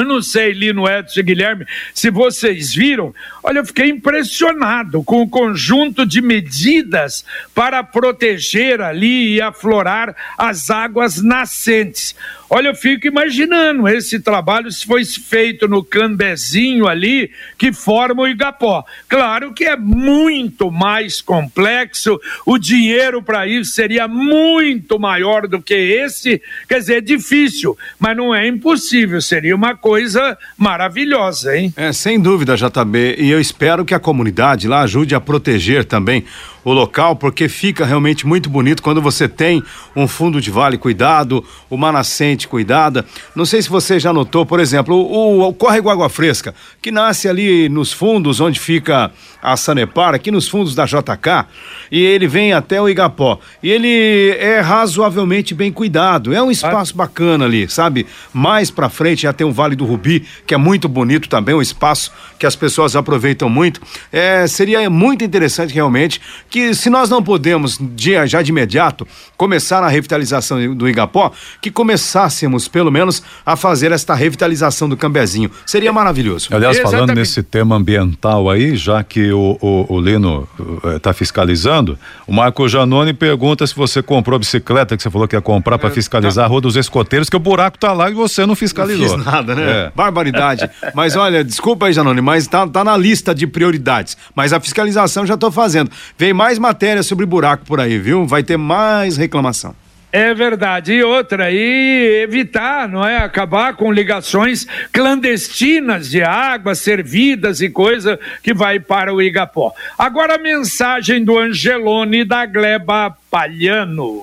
eu 0.00 0.04
não 0.04 0.22
sei, 0.22 0.52
Lino 0.52 0.88
Edson 0.88 1.20
e 1.20 1.22
Guilherme, 1.22 1.66
se 1.94 2.10
vocês 2.10 2.74
viram, 2.74 3.14
olha, 3.42 3.58
eu 3.58 3.66
fiquei 3.66 3.88
impressionado 3.88 5.02
com 5.02 5.22
o 5.22 5.28
conjunto 5.28 6.04
de 6.06 6.20
medidas 6.20 7.24
para 7.54 7.82
proteger 7.82 8.80
ali 8.80 9.34
e 9.34 9.40
aflorar 9.40 10.14
as 10.36 10.70
águas 10.70 11.22
nascentes. 11.22 12.14
Olha, 12.50 12.68
eu 12.68 12.74
fico 12.74 13.06
imaginando 13.06 13.86
esse 13.86 14.18
trabalho 14.20 14.72
se 14.72 14.86
foi 14.86 15.04
feito 15.04 15.68
no 15.68 15.84
Cambezinho 15.84 16.88
ali, 16.88 17.30
que 17.58 17.72
forma 17.72 18.22
o 18.22 18.28
Igapó. 18.28 18.84
Claro 19.06 19.52
que 19.52 19.64
é 19.64 19.76
muito 19.76 20.70
mais 20.70 21.20
complexo, 21.20 22.18
o 22.46 22.56
dinheiro 22.56 23.22
para 23.22 23.46
isso 23.46 23.72
seria 23.72 24.08
muito 24.08 24.98
maior 24.98 25.46
do 25.46 25.60
que 25.60 25.74
esse. 25.74 26.40
Quer 26.66 26.78
dizer, 26.78 26.96
é 26.96 27.00
difícil, 27.02 27.76
mas 27.98 28.16
não 28.16 28.34
é 28.34 28.46
impossível, 28.46 29.20
seria 29.20 29.54
uma 29.54 29.76
coisa 29.88 30.36
maravilhosa, 30.54 31.56
hein? 31.56 31.72
É, 31.74 31.94
sem 31.94 32.20
dúvida, 32.20 32.54
JB. 32.54 33.16
E 33.18 33.30
eu 33.30 33.40
espero 33.40 33.86
que 33.86 33.94
a 33.94 33.98
comunidade 33.98 34.68
lá 34.68 34.82
ajude 34.82 35.14
a 35.14 35.20
proteger 35.20 35.82
também 35.86 36.26
o 36.68 36.72
local, 36.74 37.16
porque 37.16 37.48
fica 37.48 37.86
realmente 37.86 38.26
muito 38.26 38.50
bonito 38.50 38.82
quando 38.82 39.00
você 39.00 39.26
tem 39.26 39.62
um 39.96 40.06
fundo 40.06 40.38
de 40.38 40.50
vale 40.50 40.76
cuidado, 40.76 41.42
uma 41.70 41.90
nascente 41.90 42.46
cuidada. 42.46 43.06
Não 43.34 43.46
sei 43.46 43.62
se 43.62 43.70
você 43.70 43.98
já 43.98 44.12
notou, 44.12 44.44
por 44.44 44.60
exemplo, 44.60 44.94
o, 44.94 45.48
o 45.48 45.54
córrego 45.54 45.88
Água 45.88 46.10
Fresca, 46.10 46.54
que 46.82 46.90
nasce 46.90 47.26
ali 47.26 47.70
nos 47.70 47.90
fundos 47.90 48.38
onde 48.38 48.60
fica 48.60 49.10
a 49.42 49.56
Sanepar, 49.56 50.14
aqui 50.14 50.30
nos 50.30 50.46
fundos 50.46 50.74
da 50.74 50.84
JK, 50.84 51.46
e 51.90 52.04
ele 52.04 52.26
vem 52.26 52.52
até 52.52 52.82
o 52.82 52.88
Igapó. 52.88 53.38
E 53.62 53.70
ele 53.70 54.36
é 54.38 54.60
razoavelmente 54.60 55.54
bem 55.54 55.72
cuidado. 55.72 56.34
É 56.34 56.42
um 56.42 56.50
espaço 56.50 56.94
bacana 56.94 57.46
ali, 57.46 57.68
sabe? 57.68 58.06
Mais 58.32 58.70
para 58.70 58.90
frente 58.90 59.22
já 59.22 59.32
tem 59.32 59.46
o 59.46 59.52
Vale 59.52 59.74
do 59.74 59.86
Rubi, 59.86 60.26
que 60.46 60.54
é 60.54 60.58
muito 60.58 60.86
bonito 60.86 61.28
também, 61.30 61.54
um 61.54 61.62
espaço 61.62 62.12
que 62.38 62.44
as 62.44 62.54
pessoas 62.54 62.94
aproveitam 62.94 63.48
muito. 63.48 63.80
É, 64.12 64.46
seria 64.46 64.90
muito 64.90 65.24
interessante 65.24 65.72
realmente 65.72 66.20
que 66.50 66.57
se 66.74 66.90
nós 66.90 67.10
não 67.10 67.22
podemos 67.22 67.78
dia, 67.80 68.26
já 68.26 68.42
de 68.42 68.50
imediato 68.50 69.06
começar 69.36 69.82
a 69.82 69.88
revitalização 69.88 70.74
do 70.74 70.88
Igapó, 70.88 71.32
que 71.60 71.70
começássemos 71.70 72.68
pelo 72.68 72.90
menos 72.90 73.22
a 73.44 73.56
fazer 73.56 73.92
esta 73.92 74.14
revitalização 74.14 74.88
do 74.88 74.96
Cambezinho. 74.96 75.50
Seria 75.66 75.92
maravilhoso. 75.92 76.48
Aliás, 76.50 76.76
Exatamente. 76.76 77.00
falando 77.00 77.16
nesse 77.16 77.42
tema 77.42 77.76
ambiental 77.76 78.50
aí, 78.50 78.76
já 78.76 79.02
que 79.02 79.32
o, 79.32 79.58
o, 79.60 79.94
o 79.94 80.00
Lino 80.00 80.48
está 80.96 81.10
eh, 81.10 81.14
fiscalizando, 81.14 81.98
o 82.26 82.32
Marco 82.32 82.68
Janone 82.68 83.12
pergunta 83.12 83.66
se 83.66 83.74
você 83.74 84.02
comprou 84.02 84.36
a 84.36 84.38
bicicleta 84.38 84.96
que 84.96 85.02
você 85.02 85.10
falou 85.10 85.28
que 85.28 85.36
ia 85.36 85.40
comprar 85.40 85.78
para 85.78 85.88
é, 85.88 85.92
fiscalizar 85.92 86.42
tá. 86.42 86.46
a 86.46 86.48
rua 86.48 86.60
dos 86.60 86.76
escoteiros, 86.76 87.28
que 87.28 87.36
o 87.36 87.40
buraco 87.40 87.78
tá 87.78 87.92
lá 87.92 88.10
e 88.10 88.14
você 88.14 88.46
não 88.46 88.54
fiscalizou. 88.54 89.08
Não 89.08 89.16
fiz 89.16 89.24
nada, 89.24 89.54
né? 89.54 89.70
É. 89.70 89.92
Barbaridade. 89.94 90.68
mas 90.94 91.16
olha, 91.16 91.44
desculpa 91.44 91.86
aí, 91.86 91.92
Janone, 91.92 92.20
mas 92.20 92.46
tá, 92.46 92.66
tá 92.66 92.82
na 92.82 92.96
lista 92.96 93.34
de 93.34 93.46
prioridades. 93.46 94.16
Mas 94.34 94.52
a 94.52 94.60
fiscalização 94.60 95.26
já 95.26 95.34
estou 95.34 95.50
fazendo. 95.50 95.90
Vem 96.16 96.32
mais 96.32 96.47
matéria 96.56 97.02
sobre 97.02 97.26
buraco 97.26 97.64
por 97.66 97.80
aí, 97.80 97.98
viu? 97.98 98.24
Vai 98.24 98.44
ter 98.44 98.56
mais 98.56 99.16
reclamação. 99.16 99.74
É 100.10 100.32
verdade. 100.32 100.92
E 100.92 101.02
outra, 101.02 101.50
e 101.50 102.22
evitar, 102.22 102.88
não 102.88 103.04
é? 103.04 103.18
Acabar 103.18 103.74
com 103.74 103.92
ligações 103.92 104.66
clandestinas 104.90 106.08
de 106.08 106.22
água, 106.22 106.74
servidas 106.74 107.60
e 107.60 107.68
coisa 107.68 108.18
que 108.42 108.54
vai 108.54 108.80
para 108.80 109.12
o 109.12 109.20
Igapó. 109.20 109.72
Agora 109.98 110.36
a 110.36 110.38
mensagem 110.38 111.22
do 111.22 111.38
Angelone 111.38 112.24
da 112.24 112.46
Gleba 112.46 113.14
Palhano. 113.30 114.22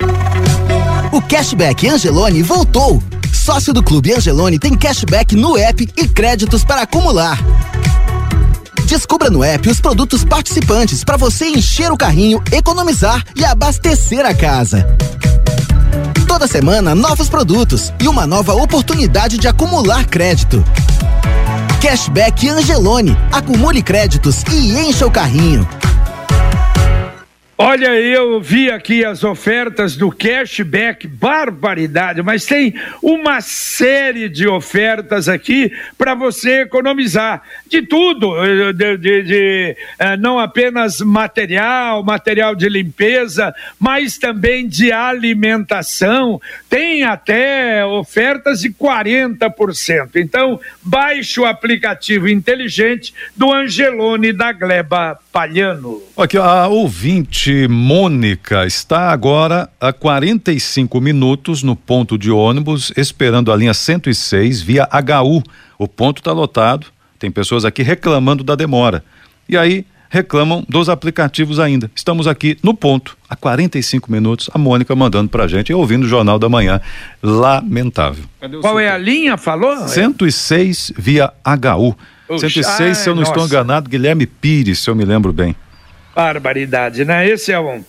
O 1.12 1.22
cashback 1.22 1.88
Angelone 1.88 2.41
voltou. 2.41 3.01
Sócio 3.32 3.72
do 3.72 3.84
Clube 3.84 4.12
Angelone 4.12 4.58
tem 4.58 4.75
cashback 4.75 5.36
no 5.36 5.55
app 5.55 5.88
e 5.96 6.08
créditos 6.08 6.63
para 6.63 6.82
acumular. 6.82 7.38
Descubra 8.96 9.30
no 9.30 9.44
app 9.44 9.70
os 9.70 9.81
produtos 9.81 10.24
participantes 10.24 11.03
para 11.03 11.18
você 11.18 11.48
encher 11.48 11.92
o 11.92 11.98
carrinho, 11.98 12.42
economizar 12.50 13.22
e 13.36 13.44
abastecer 13.44 14.25
a 14.25 14.34
casa. 14.34 14.88
Toda 16.25 16.48
semana, 16.48 16.96
novos 16.96 17.27
produtos 17.27 17.92
e 18.00 18.08
uma 18.08 18.25
nova 18.25 18.53
oportunidade 18.53 19.38
de 19.38 19.50
acumular 19.50 20.05
crédito. 20.05 20.64
Cashback 21.81 22.48
Angelone. 22.48 23.18
Acumule 23.34 23.84
créditos 23.84 24.44
e 24.50 24.79
encha 24.79 25.05
o 25.05 25.12
carrinho. 25.12 25.68
Olha, 27.57 27.98
eu 28.01 28.41
vi 28.41 28.70
aqui 28.70 29.05
as 29.05 29.24
ofertas 29.24 29.96
do 29.96 30.11
cashback, 30.11 31.07
barbaridade, 31.07 32.22
mas 32.22 32.46
tem 32.46 32.74
uma 33.01 33.39
série 33.39 34.27
de 34.27 34.46
ofertas 34.46 35.29
aqui 35.29 35.72
para 35.98 36.13
você 36.13 36.63
economizar 36.63 37.44
de 37.65 37.81
tudo, 37.81 38.35
eh, 38.44 38.74
de, 38.74 38.98
de, 38.98 39.24
de, 39.24 39.77
eh, 39.98 40.18
não 40.18 40.37
apenas 40.37 41.00
material, 41.00 42.03
material 42.03 42.55
de 42.55 42.68
limpeza, 42.68 43.55
mas 43.79 44.18
também 44.18 44.68
de 44.68 44.91
alimentação. 44.91 46.41
Tem 46.70 47.05
até 47.05 47.85
ofertas 47.85 48.59
de 48.59 48.70
40%. 48.70 50.18
Então, 50.18 50.59
baixe 50.83 51.39
o 51.39 51.46
aplicativo 51.46 52.27
inteligente 52.27 53.13
do 53.33 53.53
Angelone 53.53 54.33
da 54.33 54.51
Gleba 54.51 55.18
Palhano. 55.36 56.02
Aqui, 56.16 56.38
a 56.38 56.66
ouvinte 56.70 57.68
Mônica 57.68 58.66
está 58.66 59.12
agora 59.12 59.70
a 59.82 59.92
45 59.92 61.02
minutos 61.02 61.62
no 61.62 61.76
ponto 61.76 62.18
de 62.18 62.32
ônibus, 62.32 62.94
esperando 62.96 63.52
a 63.52 63.56
linha 63.58 63.74
106 63.74 64.62
via 64.62 64.88
HU. 64.88 65.44
O 65.78 65.90
ponto 65.90 66.20
está 66.20 66.32
lotado, 66.32 66.88
tem 67.20 67.30
pessoas 67.30 67.66
aqui 67.66 67.84
reclamando 67.84 68.46
da 68.46 68.56
demora. 68.56 69.04
E 69.50 69.58
aí 69.58 69.86
reclamam 70.10 70.66
dos 70.70 70.88
aplicativos 70.88 71.60
ainda. 71.60 71.92
Estamos 71.94 72.28
aqui 72.28 72.58
no 72.64 72.74
ponto, 72.74 73.18
há 73.30 73.36
45 73.36 74.10
minutos, 74.10 74.50
a 74.54 74.58
Mônica 74.58 74.96
mandando 74.96 75.28
pra 75.28 75.50
gente 75.50 75.70
e 75.70 75.74
ouvindo 75.74 76.06
o 76.06 76.08
Jornal 76.08 76.40
da 76.40 76.48
Manhã. 76.48 76.80
Lamentável. 77.22 78.24
Qual 78.62 78.80
é 78.80 78.88
a 78.88 78.98
linha, 78.98 79.36
falou? 79.36 79.86
106 79.86 80.94
via 80.98 81.34
HU. 81.44 81.94
106, 82.27 82.98
se 82.98 83.09
eu 83.09 83.16
não 83.16 83.22
nossa. 83.22 83.31
estou 83.31 83.46
enganado, 83.46 83.90
Guilherme 83.90 84.25
Pires, 84.25 84.79
se 84.79 84.90
eu 84.90 84.96
me 84.96 85.05
lembro 85.05 85.31
bem. 85.31 85.55
Barbaridade, 86.16 87.03
né? 87.05 87.27
Esse 87.27 87.51
é 87.51 87.59
um 87.59 87.83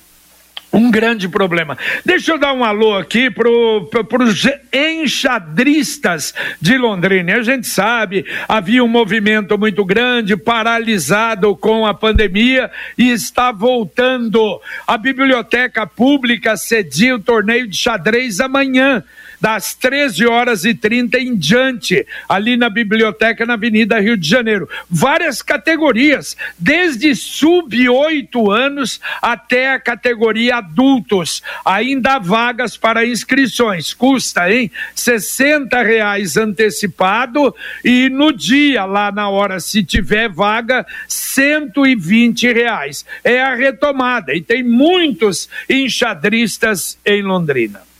um 0.77 0.91
grande 0.91 1.29
problema. 1.29 1.79
Deixa 2.05 2.33
eu 2.33 2.39
dar 2.39 2.53
um 2.53 2.63
alô 2.63 2.95
aqui 2.97 3.31
para 3.31 3.49
os 3.49 4.47
enxadristas 4.73 6.35
de 6.61 6.77
Londrina. 6.77 7.37
A 7.37 7.43
gente 7.43 7.67
sabe, 7.67 8.27
havia 8.47 8.85
um 8.85 8.89
movimento 8.89 9.59
muito 9.59 9.85
grande, 9.85 10.37
paralisado 10.37 11.57
com 11.57 11.87
a 11.87 11.95
pandemia 11.95 12.71
e 12.99 13.11
está 13.11 13.51
voltando. 13.53 14.61
A 14.87 14.99
Biblioteca 14.99 15.87
Pública 15.87 16.57
cedia 16.57 17.17
o 17.17 17.21
torneio 17.21 17.67
de 17.67 17.77
xadrez 17.77 18.39
amanhã 18.41 19.03
das 19.41 19.75
13 19.75 20.27
horas 20.27 20.65
e 20.65 20.75
30 20.75 21.19
em 21.19 21.37
diante, 21.37 22.07
ali 22.29 22.57
na 22.57 22.69
biblioteca 22.69 23.47
na 23.47 23.55
Avenida 23.55 23.99
Rio 24.01 24.17
de 24.17 24.29
Janeiro. 24.29 24.69
Várias 24.89 25.43
categorias, 25.43 26.37
desde 26.59 27.15
sub 27.15 27.89
8 27.89 28.51
anos 28.51 29.01
até 29.21 29.73
a 29.73 29.81
categoria 29.81 30.57
adultos. 30.57 31.43
Ainda 31.65 32.15
há 32.15 32.19
vagas 32.19 32.77
para 32.77 33.07
inscrições. 33.07 33.93
Custa, 33.93 34.51
hein? 34.51 34.71
60 34.95 35.83
reais 35.83 36.37
antecipado 36.37 37.55
e 37.85 38.09
no 38.09 38.33
dia, 38.33 38.85
lá 38.85 39.11
na 39.13 39.29
hora, 39.29 39.61
se 39.61 39.85
tiver 39.85 40.29
vaga, 40.29 40.87
120 41.09 42.53
reais. 42.53 43.05
É 43.23 43.43
a 43.43 43.55
retomada 43.55 44.35
e 44.35 44.41
tem 44.41 44.63
muitos 44.63 45.49
enxadristas 45.69 46.99
em 47.05 47.23
Londrina. 47.23 47.96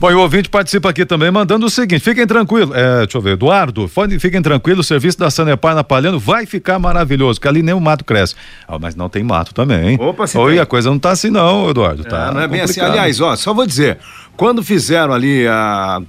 Bom, 0.00 0.10
e 0.10 0.14
o 0.14 0.20
ouvinte 0.20 0.48
participa 0.48 0.90
aqui 0.90 1.06
também 1.06 1.30
mandando 1.30 1.66
o 1.66 1.70
seguinte: 1.70 2.00
fiquem 2.02 2.26
tranquilos, 2.26 2.74
é, 2.76 2.98
deixa 3.00 3.16
eu 3.16 3.22
ver, 3.22 3.32
Eduardo, 3.32 3.88
fiquem 4.18 4.42
tranquilos, 4.42 4.86
o 4.86 4.88
serviço 4.88 5.18
da 5.18 5.30
Sanepar 5.30 5.74
na 5.74 5.84
Palhano 5.84 6.18
vai 6.18 6.46
ficar 6.46 6.78
maravilhoso, 6.78 7.40
que 7.40 7.48
ali 7.48 7.62
nem 7.62 7.74
o 7.74 7.80
mato 7.80 8.04
cresce. 8.04 8.34
Ah, 8.66 8.78
mas 8.78 8.94
não 8.94 9.08
tem 9.08 9.22
mato 9.22 9.54
também, 9.54 9.90
hein? 9.90 9.98
Opa, 10.00 10.26
se 10.26 10.36
Oi, 10.36 10.58
a 10.58 10.66
coisa 10.66 10.90
não 10.90 10.98
tá 10.98 11.10
assim 11.10 11.30
não, 11.30 11.70
Eduardo, 11.70 12.04
tá? 12.04 12.28
É, 12.28 12.34
não 12.34 12.40
é 12.40 12.48
bem 12.48 12.60
assim. 12.60 12.80
Aliás, 12.80 13.20
ó, 13.20 13.34
só 13.36 13.54
vou 13.54 13.66
dizer, 13.66 13.98
quando 14.36 14.62
fizeram 14.62 15.12
ali 15.12 15.46
a 15.46 16.02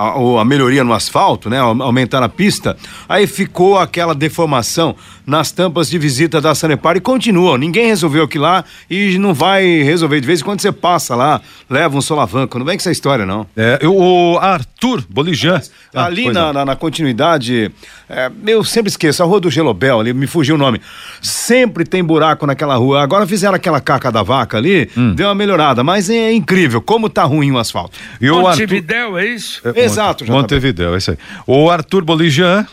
a, 0.00 0.40
a 0.40 0.44
melhoria 0.44 0.82
no 0.82 0.94
asfalto, 0.94 1.50
né? 1.50 1.58
Aumentar 1.58 2.22
a 2.22 2.28
pista, 2.28 2.76
aí 3.08 3.26
ficou 3.26 3.78
aquela 3.78 4.14
deformação 4.14 4.96
nas 5.30 5.52
tampas 5.52 5.88
de 5.88 5.96
visita 5.96 6.40
da 6.40 6.54
Sanepar 6.54 6.96
e 6.96 7.00
continua. 7.00 7.56
Ninguém 7.56 7.86
resolveu 7.86 8.24
aquilo 8.24 8.44
lá 8.44 8.64
e 8.90 9.16
não 9.16 9.32
vai 9.32 9.64
resolver. 9.82 10.20
De 10.20 10.26
vez 10.26 10.40
em 10.40 10.44
quando 10.44 10.60
você 10.60 10.72
passa 10.72 11.14
lá, 11.14 11.40
leva 11.68 11.96
um 11.96 12.00
solavanco. 12.00 12.58
Não 12.58 12.66
vem 12.66 12.76
com 12.76 12.80
essa 12.80 12.90
história, 12.90 13.24
não. 13.24 13.46
É, 13.56 13.78
o 13.86 14.36
Arthur 14.38 15.04
Bolijan. 15.08 15.60
Ah, 15.94 16.04
ali 16.04 16.30
na, 16.30 16.52
na, 16.52 16.64
na, 16.64 16.76
continuidade, 16.76 17.70
é, 18.08 18.30
eu 18.46 18.62
sempre 18.64 18.90
esqueço, 18.90 19.22
a 19.22 19.26
rua 19.26 19.40
do 19.40 19.50
Gelobel, 19.50 20.00
ali 20.00 20.12
me 20.12 20.26
fugiu 20.26 20.56
o 20.56 20.58
nome. 20.58 20.80
Sempre 21.22 21.84
tem 21.84 22.02
buraco 22.02 22.46
naquela 22.46 22.74
rua. 22.76 23.02
Agora 23.02 23.26
fizeram 23.26 23.54
aquela 23.54 23.80
caca 23.80 24.10
da 24.10 24.22
vaca 24.22 24.56
ali, 24.56 24.90
hum. 24.96 25.14
deu 25.14 25.28
uma 25.28 25.34
melhorada, 25.34 25.84
mas 25.84 26.10
é 26.10 26.32
incrível 26.32 26.80
como 26.80 27.08
tá 27.08 27.22
ruim 27.24 27.52
o 27.52 27.58
asfalto. 27.58 27.96
E 28.20 28.30
o 28.30 28.40
Montevidéu, 28.40 29.16
Arthur... 29.16 29.20
é 29.20 29.26
isso? 29.26 29.62
É, 29.64 29.84
Exato, 29.84 30.24
Montevidéu, 30.30 30.94
é 30.94 30.98
isso 30.98 31.12
aí. 31.12 31.18
O 31.46 31.70
Arthur 31.70 32.04
Bolijan, 32.04 32.66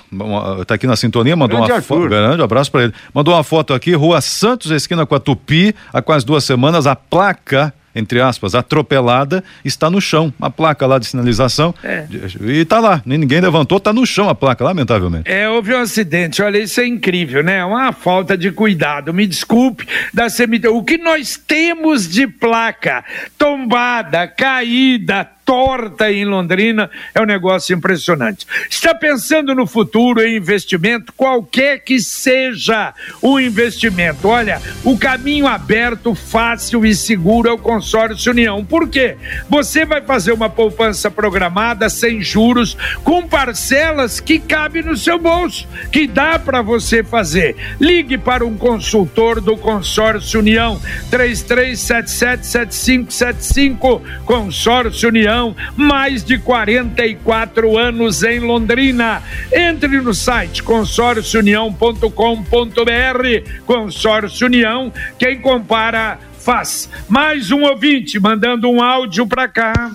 tá 0.66 0.76
aqui 0.76 0.88
na 0.88 0.96
sintonia, 0.96 1.36
mandou 1.36 1.58
grande 1.58 1.74
uma 1.74 1.82
foto. 1.82 2.08
Grande 2.08 2.47
abraço 2.48 2.72
para 2.72 2.86
ele. 2.86 2.94
Mandou 3.14 3.34
uma 3.34 3.44
foto 3.44 3.74
aqui, 3.74 3.94
Rua 3.94 4.22
Santos, 4.22 4.72
esquina 4.72 5.06
com 5.06 5.16
a 5.16 5.20
Tupi, 5.20 5.76
há 5.94 6.02
quase 6.02 6.26
duas 6.26 6.44
semanas, 6.44 6.88
a 6.88 6.96
placa 6.96 7.74
entre 7.98 8.22
aspas, 8.22 8.54
atropelada, 8.54 9.44
está 9.66 9.90
no 9.90 10.00
chão. 10.00 10.32
A 10.40 10.52
placa 10.52 10.86
lá 10.86 11.00
de 11.00 11.08
sinalização. 11.08 11.74
É. 11.84 12.06
E 12.42 12.60
está 12.60 12.80
lá. 12.80 13.02
Ninguém 13.04 13.42
levantou, 13.42 13.80
está 13.80 13.92
no 13.92 14.06
chão 14.06 14.30
a 14.30 14.36
placa, 14.36 14.64
lamentavelmente. 14.64 15.30
É, 15.30 15.50
houve 15.50 15.74
um 15.74 15.80
acidente. 15.80 16.44
Olha, 16.44 16.60
isso 16.60 16.80
é 16.80 16.86
incrível, 16.86 17.42
né? 17.42 17.66
Uma 17.66 17.92
falta 17.92 18.38
de 18.38 18.52
cuidado. 18.52 19.12
Me 19.12 19.26
desculpe 19.26 19.88
da 20.14 20.28
CMT. 20.30 20.68
O 20.68 20.84
que 20.84 21.00
nós 21.00 21.38
temos 21.38 22.08
de 22.08 22.28
placa 22.28 23.04
tombada, 23.36 24.28
caída, 24.28 25.28
torta 25.48 26.12
em 26.12 26.26
Londrina, 26.26 26.92
é 27.16 27.22
um 27.22 27.26
negócio 27.26 27.74
impressionante. 27.74 28.46
Está 28.70 28.94
pensando 28.94 29.56
no 29.56 29.66
futuro 29.66 30.22
em 30.22 30.36
investimento, 30.36 31.14
qualquer 31.16 31.80
que 31.80 32.02
seja 32.02 32.94
o 33.22 33.40
investimento. 33.40 34.28
Olha, 34.28 34.62
o 34.84 34.98
caminho 34.98 35.48
aberto, 35.48 36.14
fácil 36.14 36.86
e 36.86 36.94
seguro 36.94 37.48
é 37.48 37.54
o 37.54 37.58
consórcio 37.58 38.34
União. 38.34 38.66
Por 38.66 38.90
quê? 38.90 39.16
Você 39.48 39.86
vai 39.86 40.02
fazer 40.02 40.34
uma 40.34 40.50
poupança 40.50 41.10
programada 41.10 41.90
sem 41.90 42.22
juros, 42.22 42.76
com 43.02 43.26
parcelas 43.26 44.20
que 44.20 44.40
cabe 44.40 44.84
no 44.84 44.98
seu 44.98 45.18
bolso, 45.18 45.66
que 45.94 46.08
dá 46.08 46.38
para 46.38 46.62
você 46.62 47.06
fazer. 47.06 47.56
Ligue 47.80 48.18
para 48.18 48.46
um 48.46 48.58
consultor 48.58 49.40
do 49.40 49.56
consórcio 49.56 50.42
União, 50.42 50.78
33777575, 51.10 54.02
consórcio 54.26 55.08
União 55.08 55.37
mais 55.76 56.24
de 56.24 56.38
44 56.38 57.78
anos 57.78 58.24
em 58.24 58.40
Londrina. 58.40 59.22
Entre 59.52 60.02
no 60.02 60.14
site 60.14 60.64
consórciounião.com.br. 60.64 63.64
Consórcio 63.66 64.48
União, 64.48 64.92
quem 65.20 65.40
compara 65.40 66.20
faz. 66.40 66.90
Mais 67.10 67.52
um 67.52 67.64
ouvinte 67.64 68.20
mandando 68.20 68.70
um 68.70 68.82
áudio 68.82 69.28
para 69.28 69.48
cá. 69.48 69.92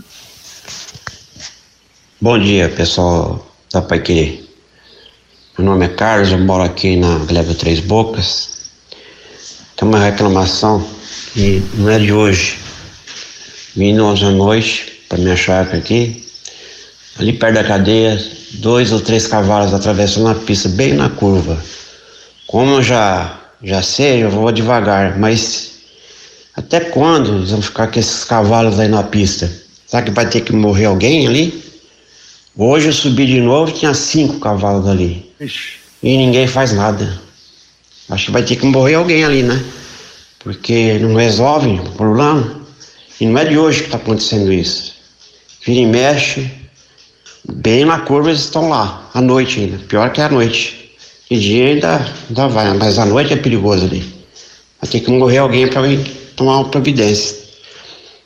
Bom 2.21 2.39
dia, 2.39 2.69
pessoal 2.69 3.49
da 3.73 3.83
Pai 3.83 4.01
Querer. 4.01 4.49
Meu 5.59 5.67
nome 5.67 5.87
é 5.87 5.89
Carlos, 5.89 6.31
eu 6.31 6.39
moro 6.39 6.63
aqui 6.63 6.97
na 6.97 7.19
Gleba 7.19 7.55
Três 7.55 7.81
Bocas. 7.81 8.71
Tem 9.77 9.89
uma 9.89 9.99
reclamação 9.99 10.87
que 11.33 11.63
não 11.75 11.91
é 11.91 11.99
de 11.99 12.13
hoje. 12.13 12.59
Vindo 13.75 14.05
ontem 14.05 14.27
à 14.27 14.31
noite, 14.31 14.92
para 15.13 15.21
minha 15.21 15.37
chácara 15.37 15.77
aqui. 15.77 16.25
Ali 17.19 17.35
perto 17.35 17.57
da 17.57 17.65
cadeia, 17.65 18.19
dois 18.53 18.93
ou 18.93 19.01
três 19.01 19.27
cavalos 19.27 19.75
atravessando 19.75 20.29
a 20.29 20.35
pista, 20.35 20.71
bem 20.71 20.95
na 20.95 21.11
curva. 21.11 21.63
Como 22.47 22.77
eu 22.77 22.83
já, 22.83 23.39
já 23.63 23.83
sei, 23.83 24.25
eu 24.25 24.31
vou 24.31 24.51
devagar, 24.51 25.19
mas 25.19 25.73
até 26.57 26.81
quando 26.81 27.47
vão 27.47 27.61
ficar 27.61 27.89
com 27.89 28.01
esses 28.01 28.25
cavalos 28.25 28.81
aí 28.81 28.89
na 28.89 29.03
pista? 29.03 29.53
Será 29.87 30.03
que 30.03 30.11
vai 30.11 30.27
ter 30.27 30.41
que 30.41 30.55
morrer 30.55 30.87
alguém 30.87 31.27
ali? 31.27 31.63
Hoje 32.57 32.89
eu 32.89 32.93
subi 32.95 33.27
de 33.27 33.41
novo 33.41 33.71
tinha 33.71 33.93
cinco 33.93 34.41
cavalos 34.41 34.89
ali. 34.89 35.31
Ixi. 35.39 35.75
E 36.03 36.17
ninguém 36.17 36.47
faz 36.47 36.73
nada. 36.73 37.21
Acho 38.09 38.27
que 38.27 38.33
vai 38.33 38.43
ter 38.43 38.57
que 38.57 38.65
morrer 38.65 38.95
alguém 38.95 39.25
ali, 39.25 39.43
né? 39.43 39.63
Porque 40.39 40.99
não 40.99 41.15
resolve 41.15 41.69
o 41.69 41.91
problema. 41.91 42.63
E 43.21 43.27
não 43.27 43.39
é 43.39 43.45
de 43.45 43.59
hoje 43.59 43.81
que 43.81 43.85
está 43.85 43.99
acontecendo 43.99 44.51
isso 44.51 44.92
vira 45.65 45.81
e 45.81 45.87
mexe, 45.87 46.51
bem 47.49 47.85
na 47.85 48.01
curva 48.01 48.31
eles 48.31 48.41
estão 48.41 48.69
lá, 48.69 49.11
à 49.15 49.21
noite 49.21 49.61
ainda, 49.61 49.79
pior 49.79 50.11
que 50.11 50.21
à 50.21 50.29
noite. 50.29 50.93
De 51.31 51.41
dia 51.41 51.69
ainda, 51.69 52.07
ainda 52.29 52.49
vai, 52.49 52.75
mas 52.75 52.99
à 52.99 53.07
noite 53.07 53.33
é 53.33 53.37
perigoso 53.37 53.87
ali. 53.87 54.01
Vai 54.81 54.91
ter 54.91 55.01
que 55.01 55.11
morrer 55.11 55.39
alguém 55.39 55.67
para 55.67 55.83
tomar 56.37 56.59
uma 56.59 56.69
providência. 56.69 57.39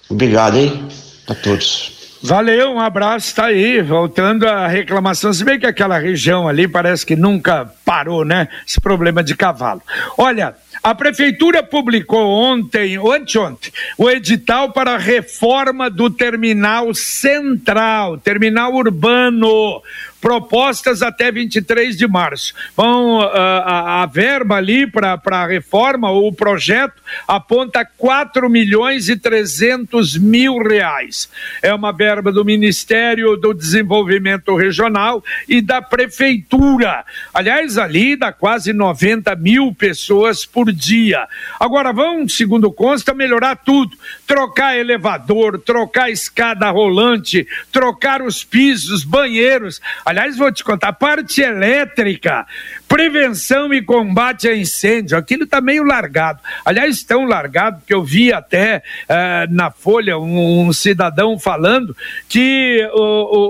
Obrigado, 0.09 0.57
hein, 0.57 0.83
a 1.29 1.35
todos. 1.35 1.93
Valeu, 2.23 2.73
um 2.73 2.81
abraço, 2.81 3.35
tá 3.35 3.47
aí, 3.47 3.81
voltando 3.83 4.49
à 4.49 4.67
reclamação, 4.67 5.33
se 5.33 5.45
bem 5.45 5.61
que 5.61 5.67
aquela 5.67 5.99
região 5.99 6.49
ali 6.49 6.67
parece 6.67 7.07
que 7.07 7.15
nunca 7.15 7.71
parou, 7.85 8.25
né, 8.25 8.49
esse 8.67 8.81
problema 8.81 9.23
de 9.23 9.37
cavalo. 9.37 9.83
Olha, 10.19 10.57
a 10.87 10.95
prefeitura 10.95 11.65
publicou 11.65 12.29
ontem, 12.29 12.97
ou 12.97 13.13
anteontem, 13.13 13.73
o 13.99 14.09
edital 14.09 14.71
para 14.71 14.93
a 14.93 14.99
reforma 14.99 15.91
do 15.91 16.09
terminal 16.09 16.95
central, 16.95 18.19
terminal 18.19 18.73
urbano 18.73 19.83
propostas 20.27 21.03
até 21.03 21.31
23 21.31 21.97
de 21.97 22.09
março. 22.09 22.53
Vão, 22.77 23.19
uh, 23.19 23.31
a, 23.31 24.03
a, 24.03 24.07
verba 24.07 24.57
ali 24.57 24.85
para 24.85 25.21
a 25.25 25.47
reforma, 25.47 26.11
ou 26.11 26.27
o 26.27 26.33
projeto, 26.33 27.01
aponta 27.29 27.85
4 27.85 28.51
milhões 28.51 29.09
e 29.09 29.17
300 29.17 30.19
mil 30.19 30.59
reais. 30.59 31.31
É 31.63 31.73
uma 31.73 31.93
verba 31.93 32.33
do 32.33 32.45
Ministério 32.45 33.37
do 33.37 33.55
Desenvolvimento 33.55 34.57
Regional 34.57 35.23
e 35.49 35.61
da 35.61 35.81
Prefeitura. 35.81 37.05
Aliás, 37.33 37.79
ali 37.79 38.17
dá 38.17 38.33
quase 38.33 38.73
90 38.73 39.37
mil 39.37 39.73
pessoas 39.75 40.45
por 40.45 40.73
dia. 40.77 41.27
Agora 41.59 41.93
vão, 41.93 42.29
segundo 42.29 42.71
consta, 42.71 43.15
melhorar 43.15 43.57
tudo: 43.57 43.97
trocar 44.27 44.77
elevador, 44.77 45.59
trocar 45.59 46.11
escada 46.11 46.71
rolante, 46.71 47.47
trocar 47.73 48.23
os 48.23 48.45
pisos, 48.45 49.03
banheiros. 49.03 49.81
Aliás, 50.05 50.37
vou 50.37 50.53
te 50.53 50.63
contar, 50.63 50.93
parte 50.93 51.41
elétrica, 51.41 52.47
prevenção 52.89 53.73
e 53.75 53.83
combate 53.83 54.49
a 54.49 54.57
incêndio, 54.57 55.19
aquilo 55.19 55.45
está 55.45 55.61
meio 55.61 55.83
largado. 55.83 56.41
Aliás, 56.65 57.03
tão 57.03 57.25
largado 57.25 57.83
que 57.87 57.93
eu 57.93 58.03
vi 58.03 58.33
até 58.33 58.83
uh, 59.05 59.53
na 59.53 59.71
Folha 59.71 60.19
um, 60.19 60.67
um, 60.67 60.73
cidadão 60.73 61.39
falando 61.39 61.97
que 62.29 62.89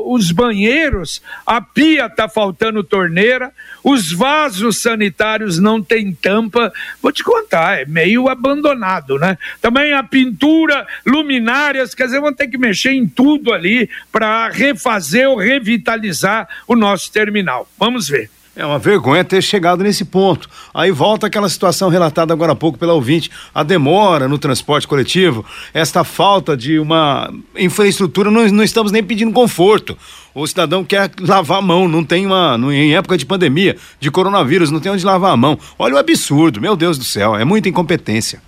os 0.07 0.31
banheiros, 0.31 1.23
a 1.45 1.61
pia 1.61 2.07
está 2.07 2.29
faltando 2.29 2.83
torneira, 2.83 3.53
os 3.85 4.13
vasos 4.13 4.81
sanitários 4.81 5.59
não 5.59 5.83
têm 5.83 6.13
tampa. 6.13 6.73
Vou 7.01 7.13
te 7.13 7.23
contar, 7.23 7.81
é 7.81 7.85
meio 7.85 8.29
abandonado, 8.29 9.19
né? 9.19 9.39
Também 9.61 9.93
a 9.93 10.03
pintura, 10.03 10.87
luminárias, 11.05 11.95
quer 11.95 12.07
dizer, 12.07 12.21
vão 12.21 12.33
ter 12.33 12.49
que 12.49 12.59
mexer 12.59 12.93
em 12.93 13.07
tudo 13.07 13.53
ali 13.53 13.89
para 14.11 14.49
refazer 14.49 15.29
ou 15.29 15.37
revitalizar 15.37 16.49
o 16.67 16.75
nosso 16.75 17.13
terminal. 17.13 17.69
Vamos 17.79 18.09
ver. 18.09 18.31
É 18.57 18.65
uma 18.65 18.79
vergonha 18.79 19.23
ter 19.23 19.43
chegado 19.43 19.83
nesse 19.85 20.03
ponto. 20.03 20.49
Aí 20.73 20.91
volta 20.91 21.27
aquela 21.27 21.47
situação 21.47 21.91
relatada 21.91 22.33
agora 22.33 22.53
há 22.53 22.57
pouco 22.57 22.79
pela 22.79 22.95
ouvinte, 22.95 23.31
a 23.55 23.63
demora 23.63 24.27
no 24.27 24.39
transporte 24.39 24.89
coletivo, 24.89 25.45
esta 25.75 26.03
falta 26.03 26.57
de 26.57 26.79
uma 26.79 27.31
infraestrutura, 27.55 28.31
não, 28.31 28.49
não 28.49 28.65
estamos 28.65 28.91
nem 28.91 29.05
pedindo 29.05 29.31
conforto 29.31 29.95
o 30.37 30.47
cidadão 30.47 30.85
quer 30.85 31.11
lavar 31.19 31.59
a 31.59 31.63
mão, 31.63 31.89
não 31.89 32.05
tem 32.05 32.27
uma. 32.27 32.59
em 32.71 32.95
época 32.95 33.17
de 33.17 33.25
pandemia, 33.25 33.75
de 33.99 34.11
coronavírus, 34.11 34.71
não 34.71 34.79
tem 34.79 34.93
onde 34.93 35.05
lavar 35.05 35.33
a 35.33 35.37
mão. 35.37 35.59
Olha 35.79 35.95
o 35.95 35.99
absurdo, 35.99 36.61
meu 36.61 36.77
Deus 36.77 36.99
do 36.99 37.05
céu, 37.05 37.35
é 37.35 37.45
muita 37.45 37.71
incompetência. 37.71 38.43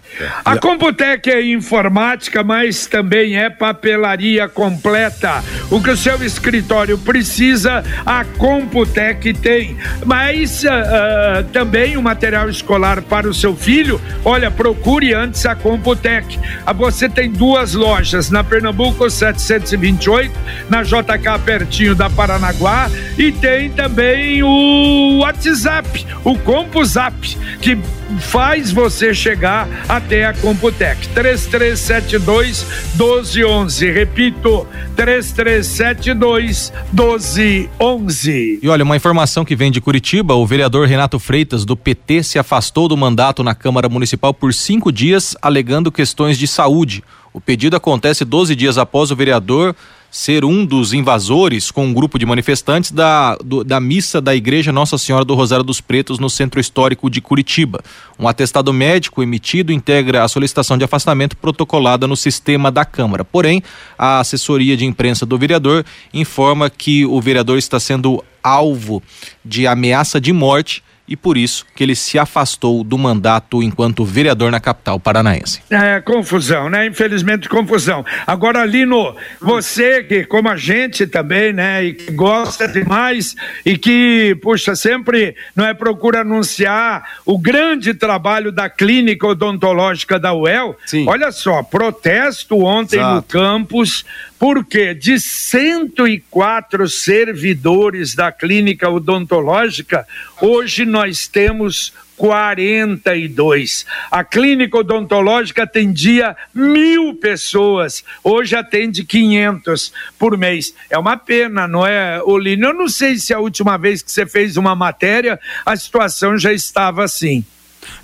A 0.44 0.56
Computec 0.56 1.30
é 1.30 1.42
informática, 1.42 2.42
mas 2.42 2.86
também 2.86 3.36
é 3.36 3.48
papelaria 3.48 4.48
completa. 4.48 5.42
O 5.70 5.82
que 5.82 5.90
o 5.90 5.96
seu 5.96 6.22
escritório 6.24 6.98
precisa, 6.98 7.84
a 8.04 8.24
Computec 8.24 9.32
tem. 9.34 9.76
Mas 10.04 10.64
uh, 10.64 11.44
também 11.52 11.96
o 11.96 12.02
material 12.02 12.48
escolar 12.48 13.02
para 13.02 13.28
o 13.28 13.34
seu 13.34 13.54
filho, 13.54 14.00
olha, 14.24 14.50
procure 14.50 15.14
antes 15.14 15.44
a 15.46 15.54
Computec. 15.54 16.38
Você 16.76 17.08
tem 17.08 17.30
duas 17.30 17.74
lojas, 17.74 18.30
na 18.30 18.42
Pernambuco 18.42 19.08
728, 19.08 20.32
na 20.70 20.82
JK 20.82 21.38
pertinho 21.44 21.77
da 21.94 22.10
Paranaguá 22.10 22.90
e 23.16 23.30
tem 23.30 23.70
também 23.70 24.42
o 24.42 25.18
WhatsApp, 25.20 26.04
o 26.24 26.36
CompuZap, 26.38 27.14
que 27.60 27.78
faz 28.20 28.70
você 28.72 29.12
chegar 29.14 29.68
até 29.88 30.26
a 30.26 30.32
Computec. 30.32 31.08
3372 31.08 32.66
1211. 32.96 33.90
Repito, 33.90 34.66
3372 34.96 36.72
1211. 36.92 38.60
E 38.62 38.68
olha, 38.68 38.84
uma 38.84 38.96
informação 38.96 39.44
que 39.44 39.56
vem 39.56 39.70
de 39.70 39.80
Curitiba: 39.80 40.34
o 40.34 40.46
vereador 40.46 40.86
Renato 40.88 41.18
Freitas, 41.18 41.64
do 41.64 41.76
PT, 41.76 42.22
se 42.22 42.38
afastou 42.38 42.88
do 42.88 42.96
mandato 42.96 43.42
na 43.42 43.54
Câmara 43.54 43.88
Municipal 43.88 44.32
por 44.32 44.52
cinco 44.54 44.90
dias, 44.90 45.36
alegando 45.40 45.92
questões 45.92 46.38
de 46.38 46.46
saúde. 46.46 47.02
O 47.32 47.40
pedido 47.40 47.76
acontece 47.76 48.24
12 48.24 48.56
dias 48.56 48.78
após 48.78 49.10
o 49.10 49.16
vereador 49.16 49.76
ser 50.10 50.44
um 50.44 50.64
dos 50.64 50.92
invasores 50.92 51.70
com 51.70 51.86
um 51.86 51.92
grupo 51.92 52.18
de 52.18 52.24
manifestantes 52.24 52.90
da, 52.90 53.36
do, 53.36 53.62
da 53.62 53.78
missa 53.78 54.20
da 54.20 54.34
Igreja 54.34 54.72
Nossa 54.72 54.96
Senhora 54.96 55.24
do 55.24 55.34
Rosário 55.34 55.64
dos 55.64 55.80
Pretos 55.80 56.18
no 56.18 56.30
Centro 56.30 56.58
Histórico 56.58 57.10
de 57.10 57.20
Curitiba. 57.20 57.80
Um 58.18 58.26
atestado 58.26 58.72
médico 58.72 59.22
emitido 59.22 59.72
integra 59.72 60.24
a 60.24 60.28
solicitação 60.28 60.78
de 60.78 60.84
afastamento 60.84 61.36
protocolada 61.36 62.06
no 62.06 62.16
sistema 62.16 62.70
da 62.70 62.84
Câmara. 62.84 63.24
Porém, 63.24 63.62
a 63.98 64.20
assessoria 64.20 64.76
de 64.76 64.84
imprensa 64.84 65.26
do 65.26 65.38
vereador 65.38 65.84
informa 66.12 66.70
que 66.70 67.04
o 67.04 67.20
vereador 67.20 67.58
está 67.58 67.78
sendo 67.78 68.24
alvo 68.42 69.02
de 69.44 69.66
ameaça 69.66 70.20
de 70.20 70.32
morte 70.32 70.82
e 71.08 71.16
por 71.16 71.36
isso 71.36 71.64
que 71.74 71.82
ele 71.82 71.94
se 71.94 72.18
afastou 72.18 72.84
do 72.84 72.98
mandato 72.98 73.62
enquanto 73.62 74.04
vereador 74.04 74.50
na 74.50 74.60
capital 74.60 75.00
paranaense. 75.00 75.60
É, 75.70 76.00
confusão, 76.00 76.68
né? 76.68 76.86
Infelizmente, 76.86 77.48
confusão. 77.48 78.04
Agora, 78.26 78.64
Lino, 78.64 79.16
você 79.40 80.02
que, 80.02 80.24
como 80.24 80.48
a 80.48 80.56
gente 80.56 81.06
também, 81.06 81.52
né, 81.52 81.84
e 81.84 81.94
que 81.94 82.12
gosta 82.12 82.68
demais 82.68 83.34
e 83.64 83.78
que, 83.78 84.36
puxa, 84.42 84.76
sempre 84.76 85.34
não 85.56 85.64
é 85.64 85.72
procura 85.72 86.20
anunciar 86.20 87.02
o 87.24 87.38
grande 87.38 87.94
trabalho 87.94 88.52
da 88.52 88.68
clínica 88.68 89.26
odontológica 89.26 90.18
da 90.18 90.34
UEL. 90.34 90.76
Sim. 90.86 91.06
Olha 91.08 91.32
só, 91.32 91.62
protesto 91.62 92.58
ontem 92.58 92.96
Exato. 92.96 93.14
no 93.14 93.22
campus 93.22 94.04
porque 94.38 94.94
de 94.94 95.18
104 95.18 96.88
servidores 96.88 98.14
da 98.14 98.30
clínica 98.30 98.88
odontológica, 98.88 100.06
hoje 100.40 100.84
nós 100.86 100.97
temos 101.28 101.92
42. 102.16 103.86
A 104.10 104.24
clínica 104.24 104.78
odontológica 104.78 105.62
atendia 105.62 106.36
mil 106.52 107.14
pessoas, 107.14 108.04
hoje 108.22 108.56
atende 108.56 109.04
500 109.04 109.92
por 110.18 110.36
mês. 110.36 110.74
É 110.90 110.98
uma 110.98 111.16
pena, 111.16 111.66
não 111.68 111.86
é, 111.86 112.20
Olino? 112.22 112.66
Eu 112.66 112.74
não 112.74 112.88
sei 112.88 113.16
se 113.16 113.32
a 113.32 113.38
última 113.38 113.78
vez 113.78 114.02
que 114.02 114.10
você 114.10 114.26
fez 114.26 114.56
uma 114.56 114.74
matéria 114.74 115.38
a 115.64 115.76
situação 115.76 116.36
já 116.36 116.52
estava 116.52 117.04
assim. 117.04 117.44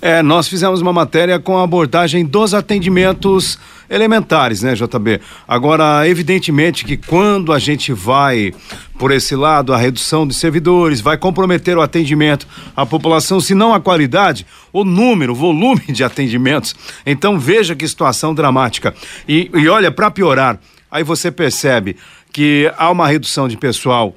É, 0.01 0.21
nós 0.21 0.47
fizemos 0.47 0.81
uma 0.81 0.93
matéria 0.93 1.39
com 1.39 1.57
a 1.57 1.63
abordagem 1.63 2.25
dos 2.25 2.53
atendimentos 2.53 3.57
elementares, 3.89 4.61
né, 4.61 4.73
JB? 4.73 5.21
Agora, 5.47 6.07
evidentemente 6.07 6.85
que 6.85 6.97
quando 6.97 7.53
a 7.53 7.59
gente 7.59 7.93
vai 7.93 8.53
por 8.97 9.11
esse 9.11 9.35
lado, 9.35 9.73
a 9.73 9.77
redução 9.77 10.27
de 10.27 10.33
servidores 10.33 11.01
vai 11.01 11.17
comprometer 11.17 11.77
o 11.77 11.81
atendimento 11.81 12.47
à 12.75 12.85
população, 12.85 13.39
se 13.39 13.53
não 13.53 13.73
a 13.73 13.79
qualidade, 13.79 14.45
o 14.71 14.83
número, 14.83 15.33
o 15.33 15.35
volume 15.35 15.83
de 15.89 16.03
atendimentos. 16.03 16.75
Então, 17.05 17.37
veja 17.37 17.75
que 17.75 17.87
situação 17.87 18.33
dramática. 18.33 18.93
E, 19.27 19.49
e 19.53 19.67
olha, 19.67 19.91
para 19.91 20.09
piorar, 20.09 20.59
aí 20.89 21.03
você 21.03 21.31
percebe 21.31 21.97
que 22.31 22.71
há 22.77 22.89
uma 22.89 23.07
redução 23.07 23.47
de 23.47 23.57
pessoal 23.57 24.15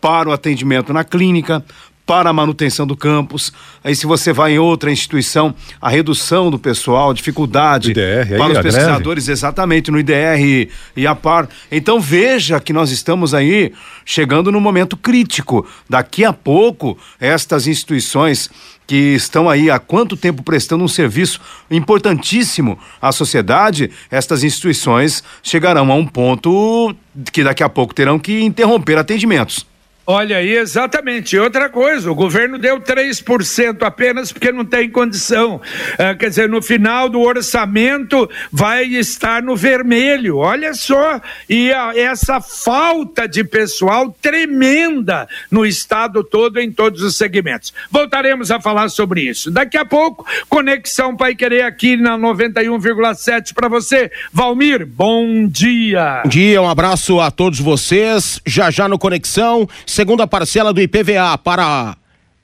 para 0.00 0.28
o 0.28 0.32
atendimento 0.32 0.92
na 0.92 1.02
clínica, 1.02 1.64
para 2.08 2.30
a 2.30 2.32
manutenção 2.32 2.86
do 2.86 2.96
campus. 2.96 3.52
Aí, 3.84 3.94
se 3.94 4.06
você 4.06 4.32
vai 4.32 4.52
em 4.52 4.58
outra 4.58 4.90
instituição, 4.90 5.54
a 5.78 5.90
redução 5.90 6.50
do 6.50 6.58
pessoal, 6.58 7.12
dificuldade 7.12 7.90
IDR, 7.90 8.38
para 8.38 8.52
os 8.54 8.58
pesquisadores, 8.60 9.24
greve. 9.26 9.32
exatamente, 9.32 9.90
no 9.90 9.98
IDR 9.98 10.40
e, 10.40 10.70
e 10.96 11.06
a 11.06 11.14
par. 11.14 11.46
Então, 11.70 12.00
veja 12.00 12.58
que 12.60 12.72
nós 12.72 12.90
estamos 12.90 13.34
aí 13.34 13.74
chegando 14.06 14.50
no 14.50 14.58
momento 14.58 14.96
crítico. 14.96 15.68
Daqui 15.86 16.24
a 16.24 16.32
pouco, 16.32 16.96
estas 17.20 17.66
instituições 17.66 18.48
que 18.86 19.14
estão 19.14 19.46
aí 19.46 19.70
há 19.70 19.78
quanto 19.78 20.16
tempo 20.16 20.42
prestando 20.42 20.82
um 20.82 20.88
serviço 20.88 21.38
importantíssimo 21.70 22.78
à 23.02 23.12
sociedade, 23.12 23.90
estas 24.10 24.42
instituições 24.42 25.22
chegarão 25.42 25.92
a 25.92 25.94
um 25.94 26.06
ponto 26.06 26.96
que 27.30 27.44
daqui 27.44 27.62
a 27.62 27.68
pouco 27.68 27.94
terão 27.94 28.18
que 28.18 28.40
interromper 28.40 28.96
atendimentos. 28.96 29.66
Olha 30.10 30.38
aí, 30.38 30.56
exatamente. 30.56 31.36
Outra 31.36 31.68
coisa, 31.68 32.10
o 32.10 32.14
governo 32.14 32.56
deu 32.56 32.80
3% 32.80 33.82
apenas 33.82 34.32
porque 34.32 34.50
não 34.50 34.64
tem 34.64 34.88
condição. 34.88 35.60
É, 35.98 36.14
quer 36.14 36.30
dizer, 36.30 36.48
no 36.48 36.62
final 36.62 37.10
do 37.10 37.20
orçamento 37.20 38.26
vai 38.50 38.86
estar 38.86 39.42
no 39.42 39.54
vermelho. 39.54 40.38
Olha 40.38 40.72
só. 40.72 41.20
E 41.46 41.70
a, 41.70 41.92
essa 41.94 42.40
falta 42.40 43.28
de 43.28 43.44
pessoal 43.44 44.10
tremenda 44.22 45.28
no 45.50 45.66
estado 45.66 46.24
todo, 46.24 46.58
em 46.58 46.72
todos 46.72 47.02
os 47.02 47.14
segmentos. 47.14 47.74
Voltaremos 47.90 48.50
a 48.50 48.58
falar 48.58 48.88
sobre 48.88 49.20
isso. 49.20 49.50
Daqui 49.50 49.76
a 49.76 49.84
pouco, 49.84 50.24
Conexão 50.48 51.18
Pai 51.18 51.34
Querer 51.34 51.64
aqui 51.64 51.98
na 51.98 52.16
91,7 52.16 53.52
para 53.52 53.68
você. 53.68 54.10
Valmir, 54.32 54.86
bom 54.86 55.46
dia. 55.46 56.22
Bom 56.24 56.30
dia, 56.30 56.62
um 56.62 56.70
abraço 56.70 57.20
a 57.20 57.30
todos 57.30 57.60
vocês. 57.60 58.40
Já 58.46 58.70
já 58.70 58.88
no 58.88 58.98
Conexão 58.98 59.68
segunda 59.98 60.28
parcela 60.28 60.72
do 60.72 60.80
IPVA 60.80 61.36
para 61.38 61.96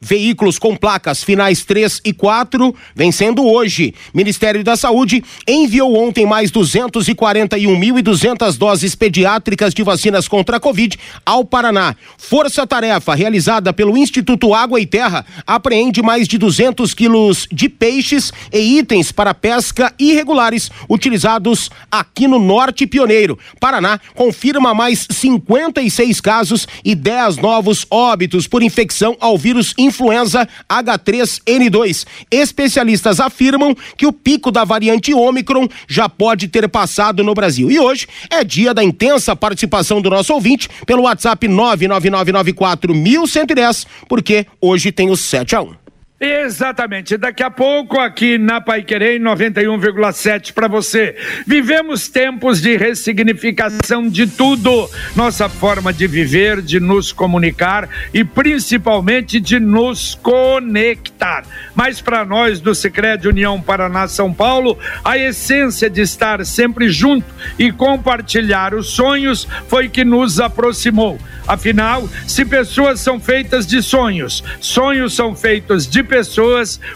veículos 0.05 0.59
com 0.59 0.77
placas 0.77 1.25
finais 1.25 1.65
3 1.65 2.03
e 2.05 2.13
4, 2.13 2.75
vencendo 2.95 3.43
hoje. 3.45 3.95
Ministério 4.13 4.63
da 4.63 4.77
Saúde 4.77 5.25
enviou 5.49 5.97
ontem 5.97 6.27
mais 6.27 6.53
241.200 6.53 8.59
doses 8.59 8.95
pediátricas 8.95 9.73
de 9.73 9.83
vacinas 9.83 10.29
contra 10.29 10.59
a 10.59 10.61
Covid 10.61 10.99
ao 11.25 11.43
Paraná. 11.45 11.97
Força 12.19 12.67
Tarefa, 12.67 13.15
realizada 13.15 13.73
pelo 13.73 13.97
Instituto 13.97 14.53
Água 14.53 14.79
e 14.79 14.85
Terra, 14.85 15.25
apreende 15.47 16.03
mais 16.03 16.29
de 16.29 16.37
200 16.37 16.93
quilos 16.93 17.49
de 17.51 17.71
peixes 17.71 18.31
e 18.53 18.79
itens 18.79 19.11
para 19.11 19.33
pesca 19.33 19.95
irregulares 19.99 20.71
utilizados 20.89 21.71
aqui 21.91 22.29
no 22.29 22.39
Norte 22.39 22.87
Pioneiro. 22.87 23.39
Paraná 23.59 23.99
confirma 24.15 24.75
mais 24.75 25.07
56 25.11 26.21
casos 26.21 26.69
e 26.85 26.95
10 26.95 27.39
novos 27.39 27.87
óbitos 27.91 28.47
por 28.47 28.63
infecção 28.63 29.17
ao 29.19 29.39
vírus 29.39 29.73
influenza 29.79 29.94
influenza 29.95 30.49
H3N2. 30.69 32.05
Especialistas 32.31 33.19
afirmam 33.21 33.75
que 33.97 34.07
o 34.07 34.13
pico 34.13 34.51
da 34.51 34.65
variante 34.65 35.15
Ômicron 35.15 35.69
já 35.89 36.07
pode 36.09 36.49
ter 36.49 36.69
passado 36.69 37.23
no 37.23 37.33
Brasil. 37.33 37.71
E 37.71 37.79
hoje 37.79 38.09
é 38.29 38.43
dia 38.43 38.75
da 38.75 38.83
intensa 38.83 39.37
participação 39.37 40.03
do 40.03 40.11
nosso 40.11 40.35
ouvinte 40.35 40.69
pelo 40.85 41.05
WhatsApp 41.05 41.47
999941110, 41.47 43.87
porque 44.09 44.45
hoje 44.61 44.91
tem 44.91 45.09
o 45.11 45.17
7 45.17 45.55
a 45.55 45.63
1. 45.63 45.84
Exatamente. 46.25 47.19
Daqui 47.19 47.43
a 47.43 47.51
pouco, 47.51 48.01
aqui 48.01 48.39
na 48.39 48.59
Paiquerê, 48.59 49.19
91,7 49.19 50.55
para 50.55 50.67
você. 50.67 51.15
Vivemos 51.47 52.09
tempos 52.09 52.63
de 52.63 52.79
ressignificação 52.79 54.09
de 54.09 54.27
tudo. 54.27 54.89
Nossa 55.15 55.51
forma 55.51 55.93
de 55.93 56.07
viver, 56.07 56.63
de 56.63 56.81
nos 56.81 57.13
comunicar 57.13 57.87
e 58.15 58.25
principalmente 58.25 59.39
de 59.39 59.61
nos 59.61 60.15
conectar. 60.15 61.45
Mas 61.75 62.01
para 62.01 62.25
nós 62.25 62.59
do 62.59 62.75
Sicredi 62.75 63.29
União 63.29 63.61
Paraná 63.61 64.09
São 64.09 64.33
Paulo, 64.33 64.79
a 65.05 65.19
essência 65.19 65.91
de 65.91 66.01
estar 66.01 66.45
sempre 66.47 66.89
junto 66.89 67.27
e 67.59 67.71
compartilhar 67.71 68.73
os 68.73 68.89
sonhos 68.89 69.47
foi 69.69 69.91
que 69.91 70.07
nos 70.07 70.41
aproximou. 70.41 71.19
Afinal, 71.47 72.09
se 72.27 72.45
pessoas 72.47 73.01
são 73.01 73.21
feitas 73.21 73.67
de 73.67 73.83
sonhos, 73.83 74.43
sonhos 74.61 75.15
são 75.15 75.37
feitos 75.37 75.87
de 75.87 76.03
pessoas, 76.03 76.14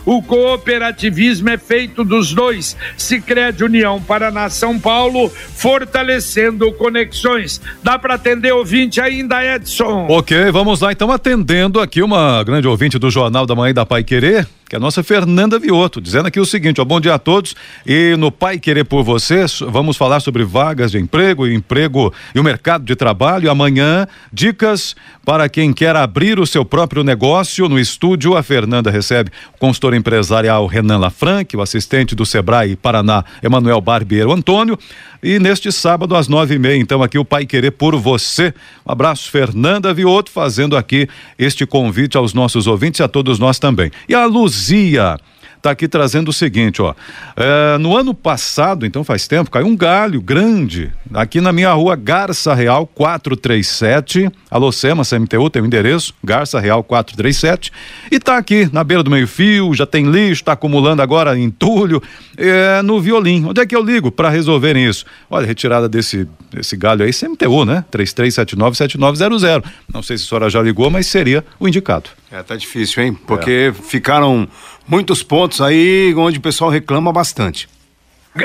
o 0.05 0.23
cooperativismo 0.23 1.49
é 1.49 1.59
feito 1.59 2.05
dos 2.05 2.33
dois. 2.33 2.77
Se 2.97 3.21
crede 3.21 3.65
União 3.65 4.01
Paraná 4.01 4.49
São 4.49 4.79
Paulo, 4.79 5.29
fortalecendo 5.31 6.73
conexões. 6.73 7.61
Dá 7.83 7.99
para 7.99 8.15
atender 8.15 8.53
ouvinte 8.53 9.01
ainda, 9.01 9.45
Edson? 9.45 10.07
Ok, 10.09 10.51
vamos 10.51 10.81
lá 10.81 10.93
então 10.93 11.11
atendendo 11.11 11.81
aqui 11.81 12.03
uma 12.03 12.43
grande 12.45 12.69
ouvinte 12.69 12.99
do 12.99 13.11
Jornal 13.11 13.47
da 13.47 13.55
Manhã 13.55 13.75
da 13.75 13.87
Pai 13.87 14.05
Querer 14.05 14.47
que 14.69 14.77
é 14.77 14.79
a 14.79 14.81
nossa 14.81 15.03
Fernanda 15.03 15.59
Vioto, 15.59 15.99
dizendo 15.99 16.29
aqui 16.29 16.39
o 16.39 16.45
seguinte, 16.45 16.79
ó, 16.79 16.85
bom 16.85 17.01
dia 17.01 17.15
a 17.15 17.19
todos 17.19 17.57
e 17.87 18.15
no 18.19 18.31
Pai 18.31 18.59
Querer 18.59 18.85
por 18.85 19.03
Vocês, 19.03 19.61
vamos 19.61 19.97
falar 19.97 20.21
sobre 20.21 20.45
vagas 20.45 20.91
de 20.91 20.99
emprego 20.99 21.47
e 21.47 21.55
emprego 21.55 22.13
e 22.35 22.39
o 22.39 22.45
mercado 22.45 22.85
de 22.85 22.95
trabalho. 22.95 23.51
Amanhã, 23.51 24.07
dicas 24.31 24.95
para 25.25 25.49
quem 25.49 25.73
quer 25.73 25.97
abrir 25.97 26.39
o 26.39 26.47
seu 26.47 26.67
próprio 26.67 27.03
negócio 27.03 27.67
no 27.67 27.79
estúdio, 27.79 28.37
a 28.37 28.43
Fernanda 28.43 28.91
recebe 28.99 29.31
o 29.55 29.59
consultor 29.59 29.95
empresarial 29.95 30.67
Renan 30.67 30.99
Lafranc, 30.99 31.57
o 31.57 31.63
assistente 31.63 32.15
do 32.15 32.27
Sebrae 32.27 32.77
Paraná, 32.77 33.25
Emanuel 33.43 33.81
Barbeiro 33.81 34.33
Antônio. 34.33 34.79
E 35.23 35.39
neste 35.39 35.73
sábado, 35.73 36.15
às 36.15 36.29
nove 36.29 36.55
e 36.55 36.59
meia, 36.59 36.77
então, 36.77 37.03
aqui 37.03 37.19
o 37.19 37.25
Pai 37.25 37.47
Querer 37.47 37.73
por 37.73 37.97
você. 37.97 38.53
Um 38.87 38.93
abraço, 38.93 39.31
Fernanda 39.31 39.93
Vioto, 39.95 40.31
fazendo 40.31 40.77
aqui 40.77 41.09
este 41.39 41.65
convite 41.65 42.17
aos 42.17 42.35
nossos 42.35 42.67
ouvintes 42.67 43.01
e 43.01 43.03
a 43.03 43.09
todos 43.09 43.39
nós 43.39 43.59
também. 43.59 43.91
E 44.09 44.15
a 44.15 44.27
Luzia 44.27 45.19
está 45.59 45.71
aqui 45.71 45.87
trazendo 45.87 46.29
o 46.29 46.33
seguinte, 46.33 46.81
ó. 46.81 46.95
É, 47.37 47.77
no 47.79 47.97
ano 47.97 48.15
passado, 48.15 48.87
então 48.87 49.05
faz 49.05 49.29
tempo, 49.29 49.51
caiu 49.51 49.67
um 49.67 49.77
galho 49.77 50.21
grande 50.21 50.93
aqui 51.13 51.41
na 51.41 51.53
minha 51.53 51.73
rua 51.73 51.95
Garça 51.95 52.55
Real 52.55 52.87
437. 52.87 54.31
Alô, 54.51 54.73
Sema, 54.73 55.05
CMTU, 55.05 55.51
tem 55.51 55.61
o 55.61 55.67
endereço, 55.67 56.15
Garça 56.25 56.59
Real 56.59 56.83
437. 56.83 57.71
E 58.11 58.17
está 58.17 58.39
aqui 58.39 58.69
na 58.73 58.83
beira 58.83 59.03
do 59.03 59.11
meio-fio, 59.11 59.75
já 59.75 59.85
tem 59.85 60.11
lixo, 60.11 60.43
está 60.43 60.53
acumulando 60.53 61.03
agora 61.03 61.39
entulho 61.39 62.03
é, 62.37 62.81
no 62.83 63.01
violim. 63.01 63.45
Onde 63.45 63.61
é 63.61 63.67
que 63.67 63.77
eu 63.77 63.83
ligo 63.83 64.11
para 64.11 64.31
resolverem 64.31 64.87
isso? 64.87 65.05
Olha, 65.29 65.47
retirada 65.47 65.89
desse, 65.89 66.27
desse 66.51 66.77
galho 66.77 67.05
aí, 67.05 67.13
CMTU, 67.13 67.65
né? 67.65 67.85
33797900. 67.93 69.65
Não 69.93 70.03
sei 70.03 70.17
se 70.17 70.25
a 70.25 70.29
senhora 70.29 70.51
já 70.51 70.63
ligou, 70.63 70.89
mas 70.89 71.07
seria 71.07 71.45
o 71.59 71.69
indicado. 71.69 72.11
É, 72.31 72.43
tá 72.43 72.57
difícil, 72.57 73.03
hein? 73.03 73.19
Porque 73.27 73.71
é. 73.71 73.73
ficaram 73.73 74.47
muitos 74.89 75.23
pontos 75.23 75.61
aí 75.61 76.15
onde 76.17 76.39
o 76.39 76.41
pessoal 76.41 76.71
reclama 76.71 77.13
bastante. 77.13 77.69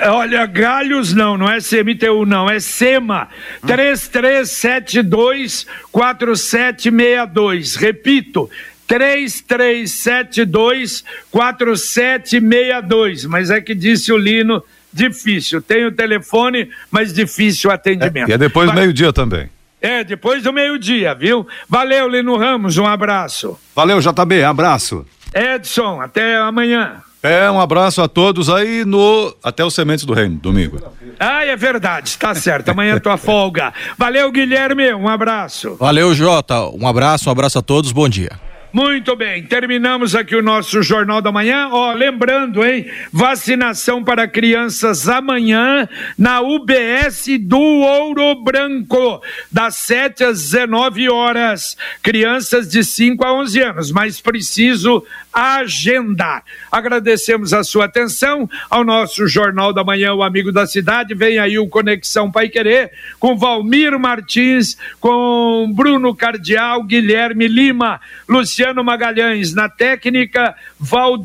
Olha, 0.02 0.46
galhos 0.46 1.14
não, 1.14 1.38
não 1.38 1.50
é 1.50 1.60
CMTU 1.60 2.26
não, 2.26 2.50
é 2.50 2.60
SEMA, 2.60 3.30
hum. 3.64 3.68
3372 3.68 5.66
4762. 5.92 7.76
Repito, 7.76 8.50
3372 8.88 11.04
4762. 11.32 13.26
Mas 13.26 13.52
é 13.52 13.62
que 13.62 13.76
disse 13.76 14.12
o 14.12 14.18
Lino, 14.18 14.64
difícil. 14.92 15.62
Tem 15.62 15.86
o 15.86 15.92
telefone, 15.92 16.70
mas 16.90 17.14
difícil 17.14 17.70
o 17.70 17.74
atendimento. 17.74 18.30
É, 18.30 18.32
e 18.32 18.34
é 18.34 18.38
depois 18.38 18.68
do 18.70 18.76
meio-dia 18.76 19.14
também. 19.14 19.50
É, 19.82 20.04
depois 20.04 20.42
do 20.42 20.52
meio-dia, 20.54 21.14
viu? 21.14 21.46
Valeu, 21.68 22.08
Lino 22.08 22.38
Ramos, 22.38 22.78
um 22.78 22.86
abraço. 22.86 23.60
Valeu, 23.76 24.00
JB, 24.00 24.44
abraço. 24.44 25.06
Edson, 25.34 26.02
até 26.02 26.38
amanhã. 26.38 27.02
É, 27.22 27.50
um 27.50 27.60
abraço 27.60 28.02
a 28.02 28.08
todos 28.10 28.50
aí 28.50 28.84
no 28.84 29.34
até 29.42 29.64
o 29.64 29.72
Sementes 29.72 30.04
do 30.04 30.14
Reino, 30.14 30.36
domingo. 30.36 30.82
Ah, 31.18 31.46
é 31.46 31.56
verdade, 31.56 32.18
tá 32.18 32.36
certo. 32.36 32.70
Amanhã 32.70 32.96
é 32.96 33.00
tua 33.00 33.16
folga. 33.16 33.74
Valeu, 33.98 34.30
Guilherme, 34.30 34.94
um 34.94 35.08
abraço. 35.08 35.76
Valeu, 35.76 36.14
Jota. 36.14 36.60
Um 36.68 36.86
abraço, 36.86 37.30
um 37.30 37.32
abraço 37.32 37.60
a 37.60 37.62
todos, 37.62 37.94
bom 37.94 38.10
dia. 38.10 38.32
Muito 38.74 39.16
bem, 39.16 39.44
terminamos 39.44 40.16
aqui 40.16 40.36
o 40.36 40.42
nosso 40.42 40.82
Jornal 40.82 41.22
da 41.22 41.32
Manhã. 41.32 41.70
Ó, 41.72 41.94
lembrando, 41.94 42.66
hein? 42.66 42.90
Vacinação 43.12 44.04
para 44.04 44.28
crianças 44.28 45.08
amanhã 45.08 45.88
na 46.18 46.42
UBS 46.42 47.28
do 47.40 47.60
Ouro 47.60 48.34
Branco, 48.44 49.22
das 49.52 49.76
7 49.76 50.24
às 50.24 50.42
19 50.42 51.08
horas. 51.08 51.78
Crianças 52.02 52.68
de 52.68 52.84
5 52.84 53.24
a 53.24 53.32
11 53.36 53.62
anos, 53.62 53.92
mas 53.92 54.20
preciso 54.20 55.06
agendar. 55.34 56.44
Agradecemos 56.72 57.54
a 57.54 57.64
sua 57.64 57.86
atenção 57.86 58.50
ao 58.70 58.84
nosso 58.84 59.28
Jornal 59.28 59.74
da 59.74 59.84
Manhã, 59.84 60.14
o 60.14 60.24
Amigo 60.24 60.52
da 60.52 60.68
Cidade. 60.68 61.16
Vem 61.16 61.40
aí 61.40 61.58
o 61.58 61.68
Conexão 61.68 62.32
Pai 62.32 62.50
Querer 62.50 62.92
com 63.20 63.38
Valmir 63.38 63.98
Martins, 63.98 64.78
com 65.00 65.72
Bruno 65.74 66.16
Cardial, 66.16 66.84
Guilherme 66.84 67.48
Lima, 67.48 68.00
Luciano 68.28 68.84
Magalhães 68.84 69.54
na 69.54 69.68
técnica, 69.68 70.56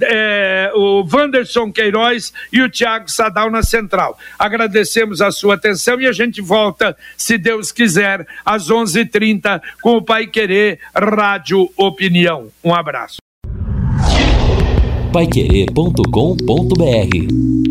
é, 0.03 0.71
o 0.75 1.07
Wanderson 1.13 1.71
Queiroz 1.73 2.33
e 2.53 2.63
o 2.63 2.69
Tiago 2.69 3.11
Sadal 3.11 3.51
na 3.51 3.63
central. 3.63 4.19
Agradecemos 4.39 5.21
a 5.21 5.31
sua 5.31 5.55
atenção 5.55 6.01
e 6.01 6.07
a 6.07 6.13
gente 6.13 6.41
volta, 6.41 6.97
se 7.17 7.37
Deus 7.37 7.71
quiser, 7.71 8.27
às 8.45 8.71
11:30 8.71 9.61
com 9.83 9.97
o 9.97 10.03
Pai 10.03 10.27
Querer 10.27 10.79
Rádio 10.95 11.71
Opinião. 11.77 12.49
Um 12.63 12.75
abraço 12.75 13.18
paiquerê.com.br 15.13 17.68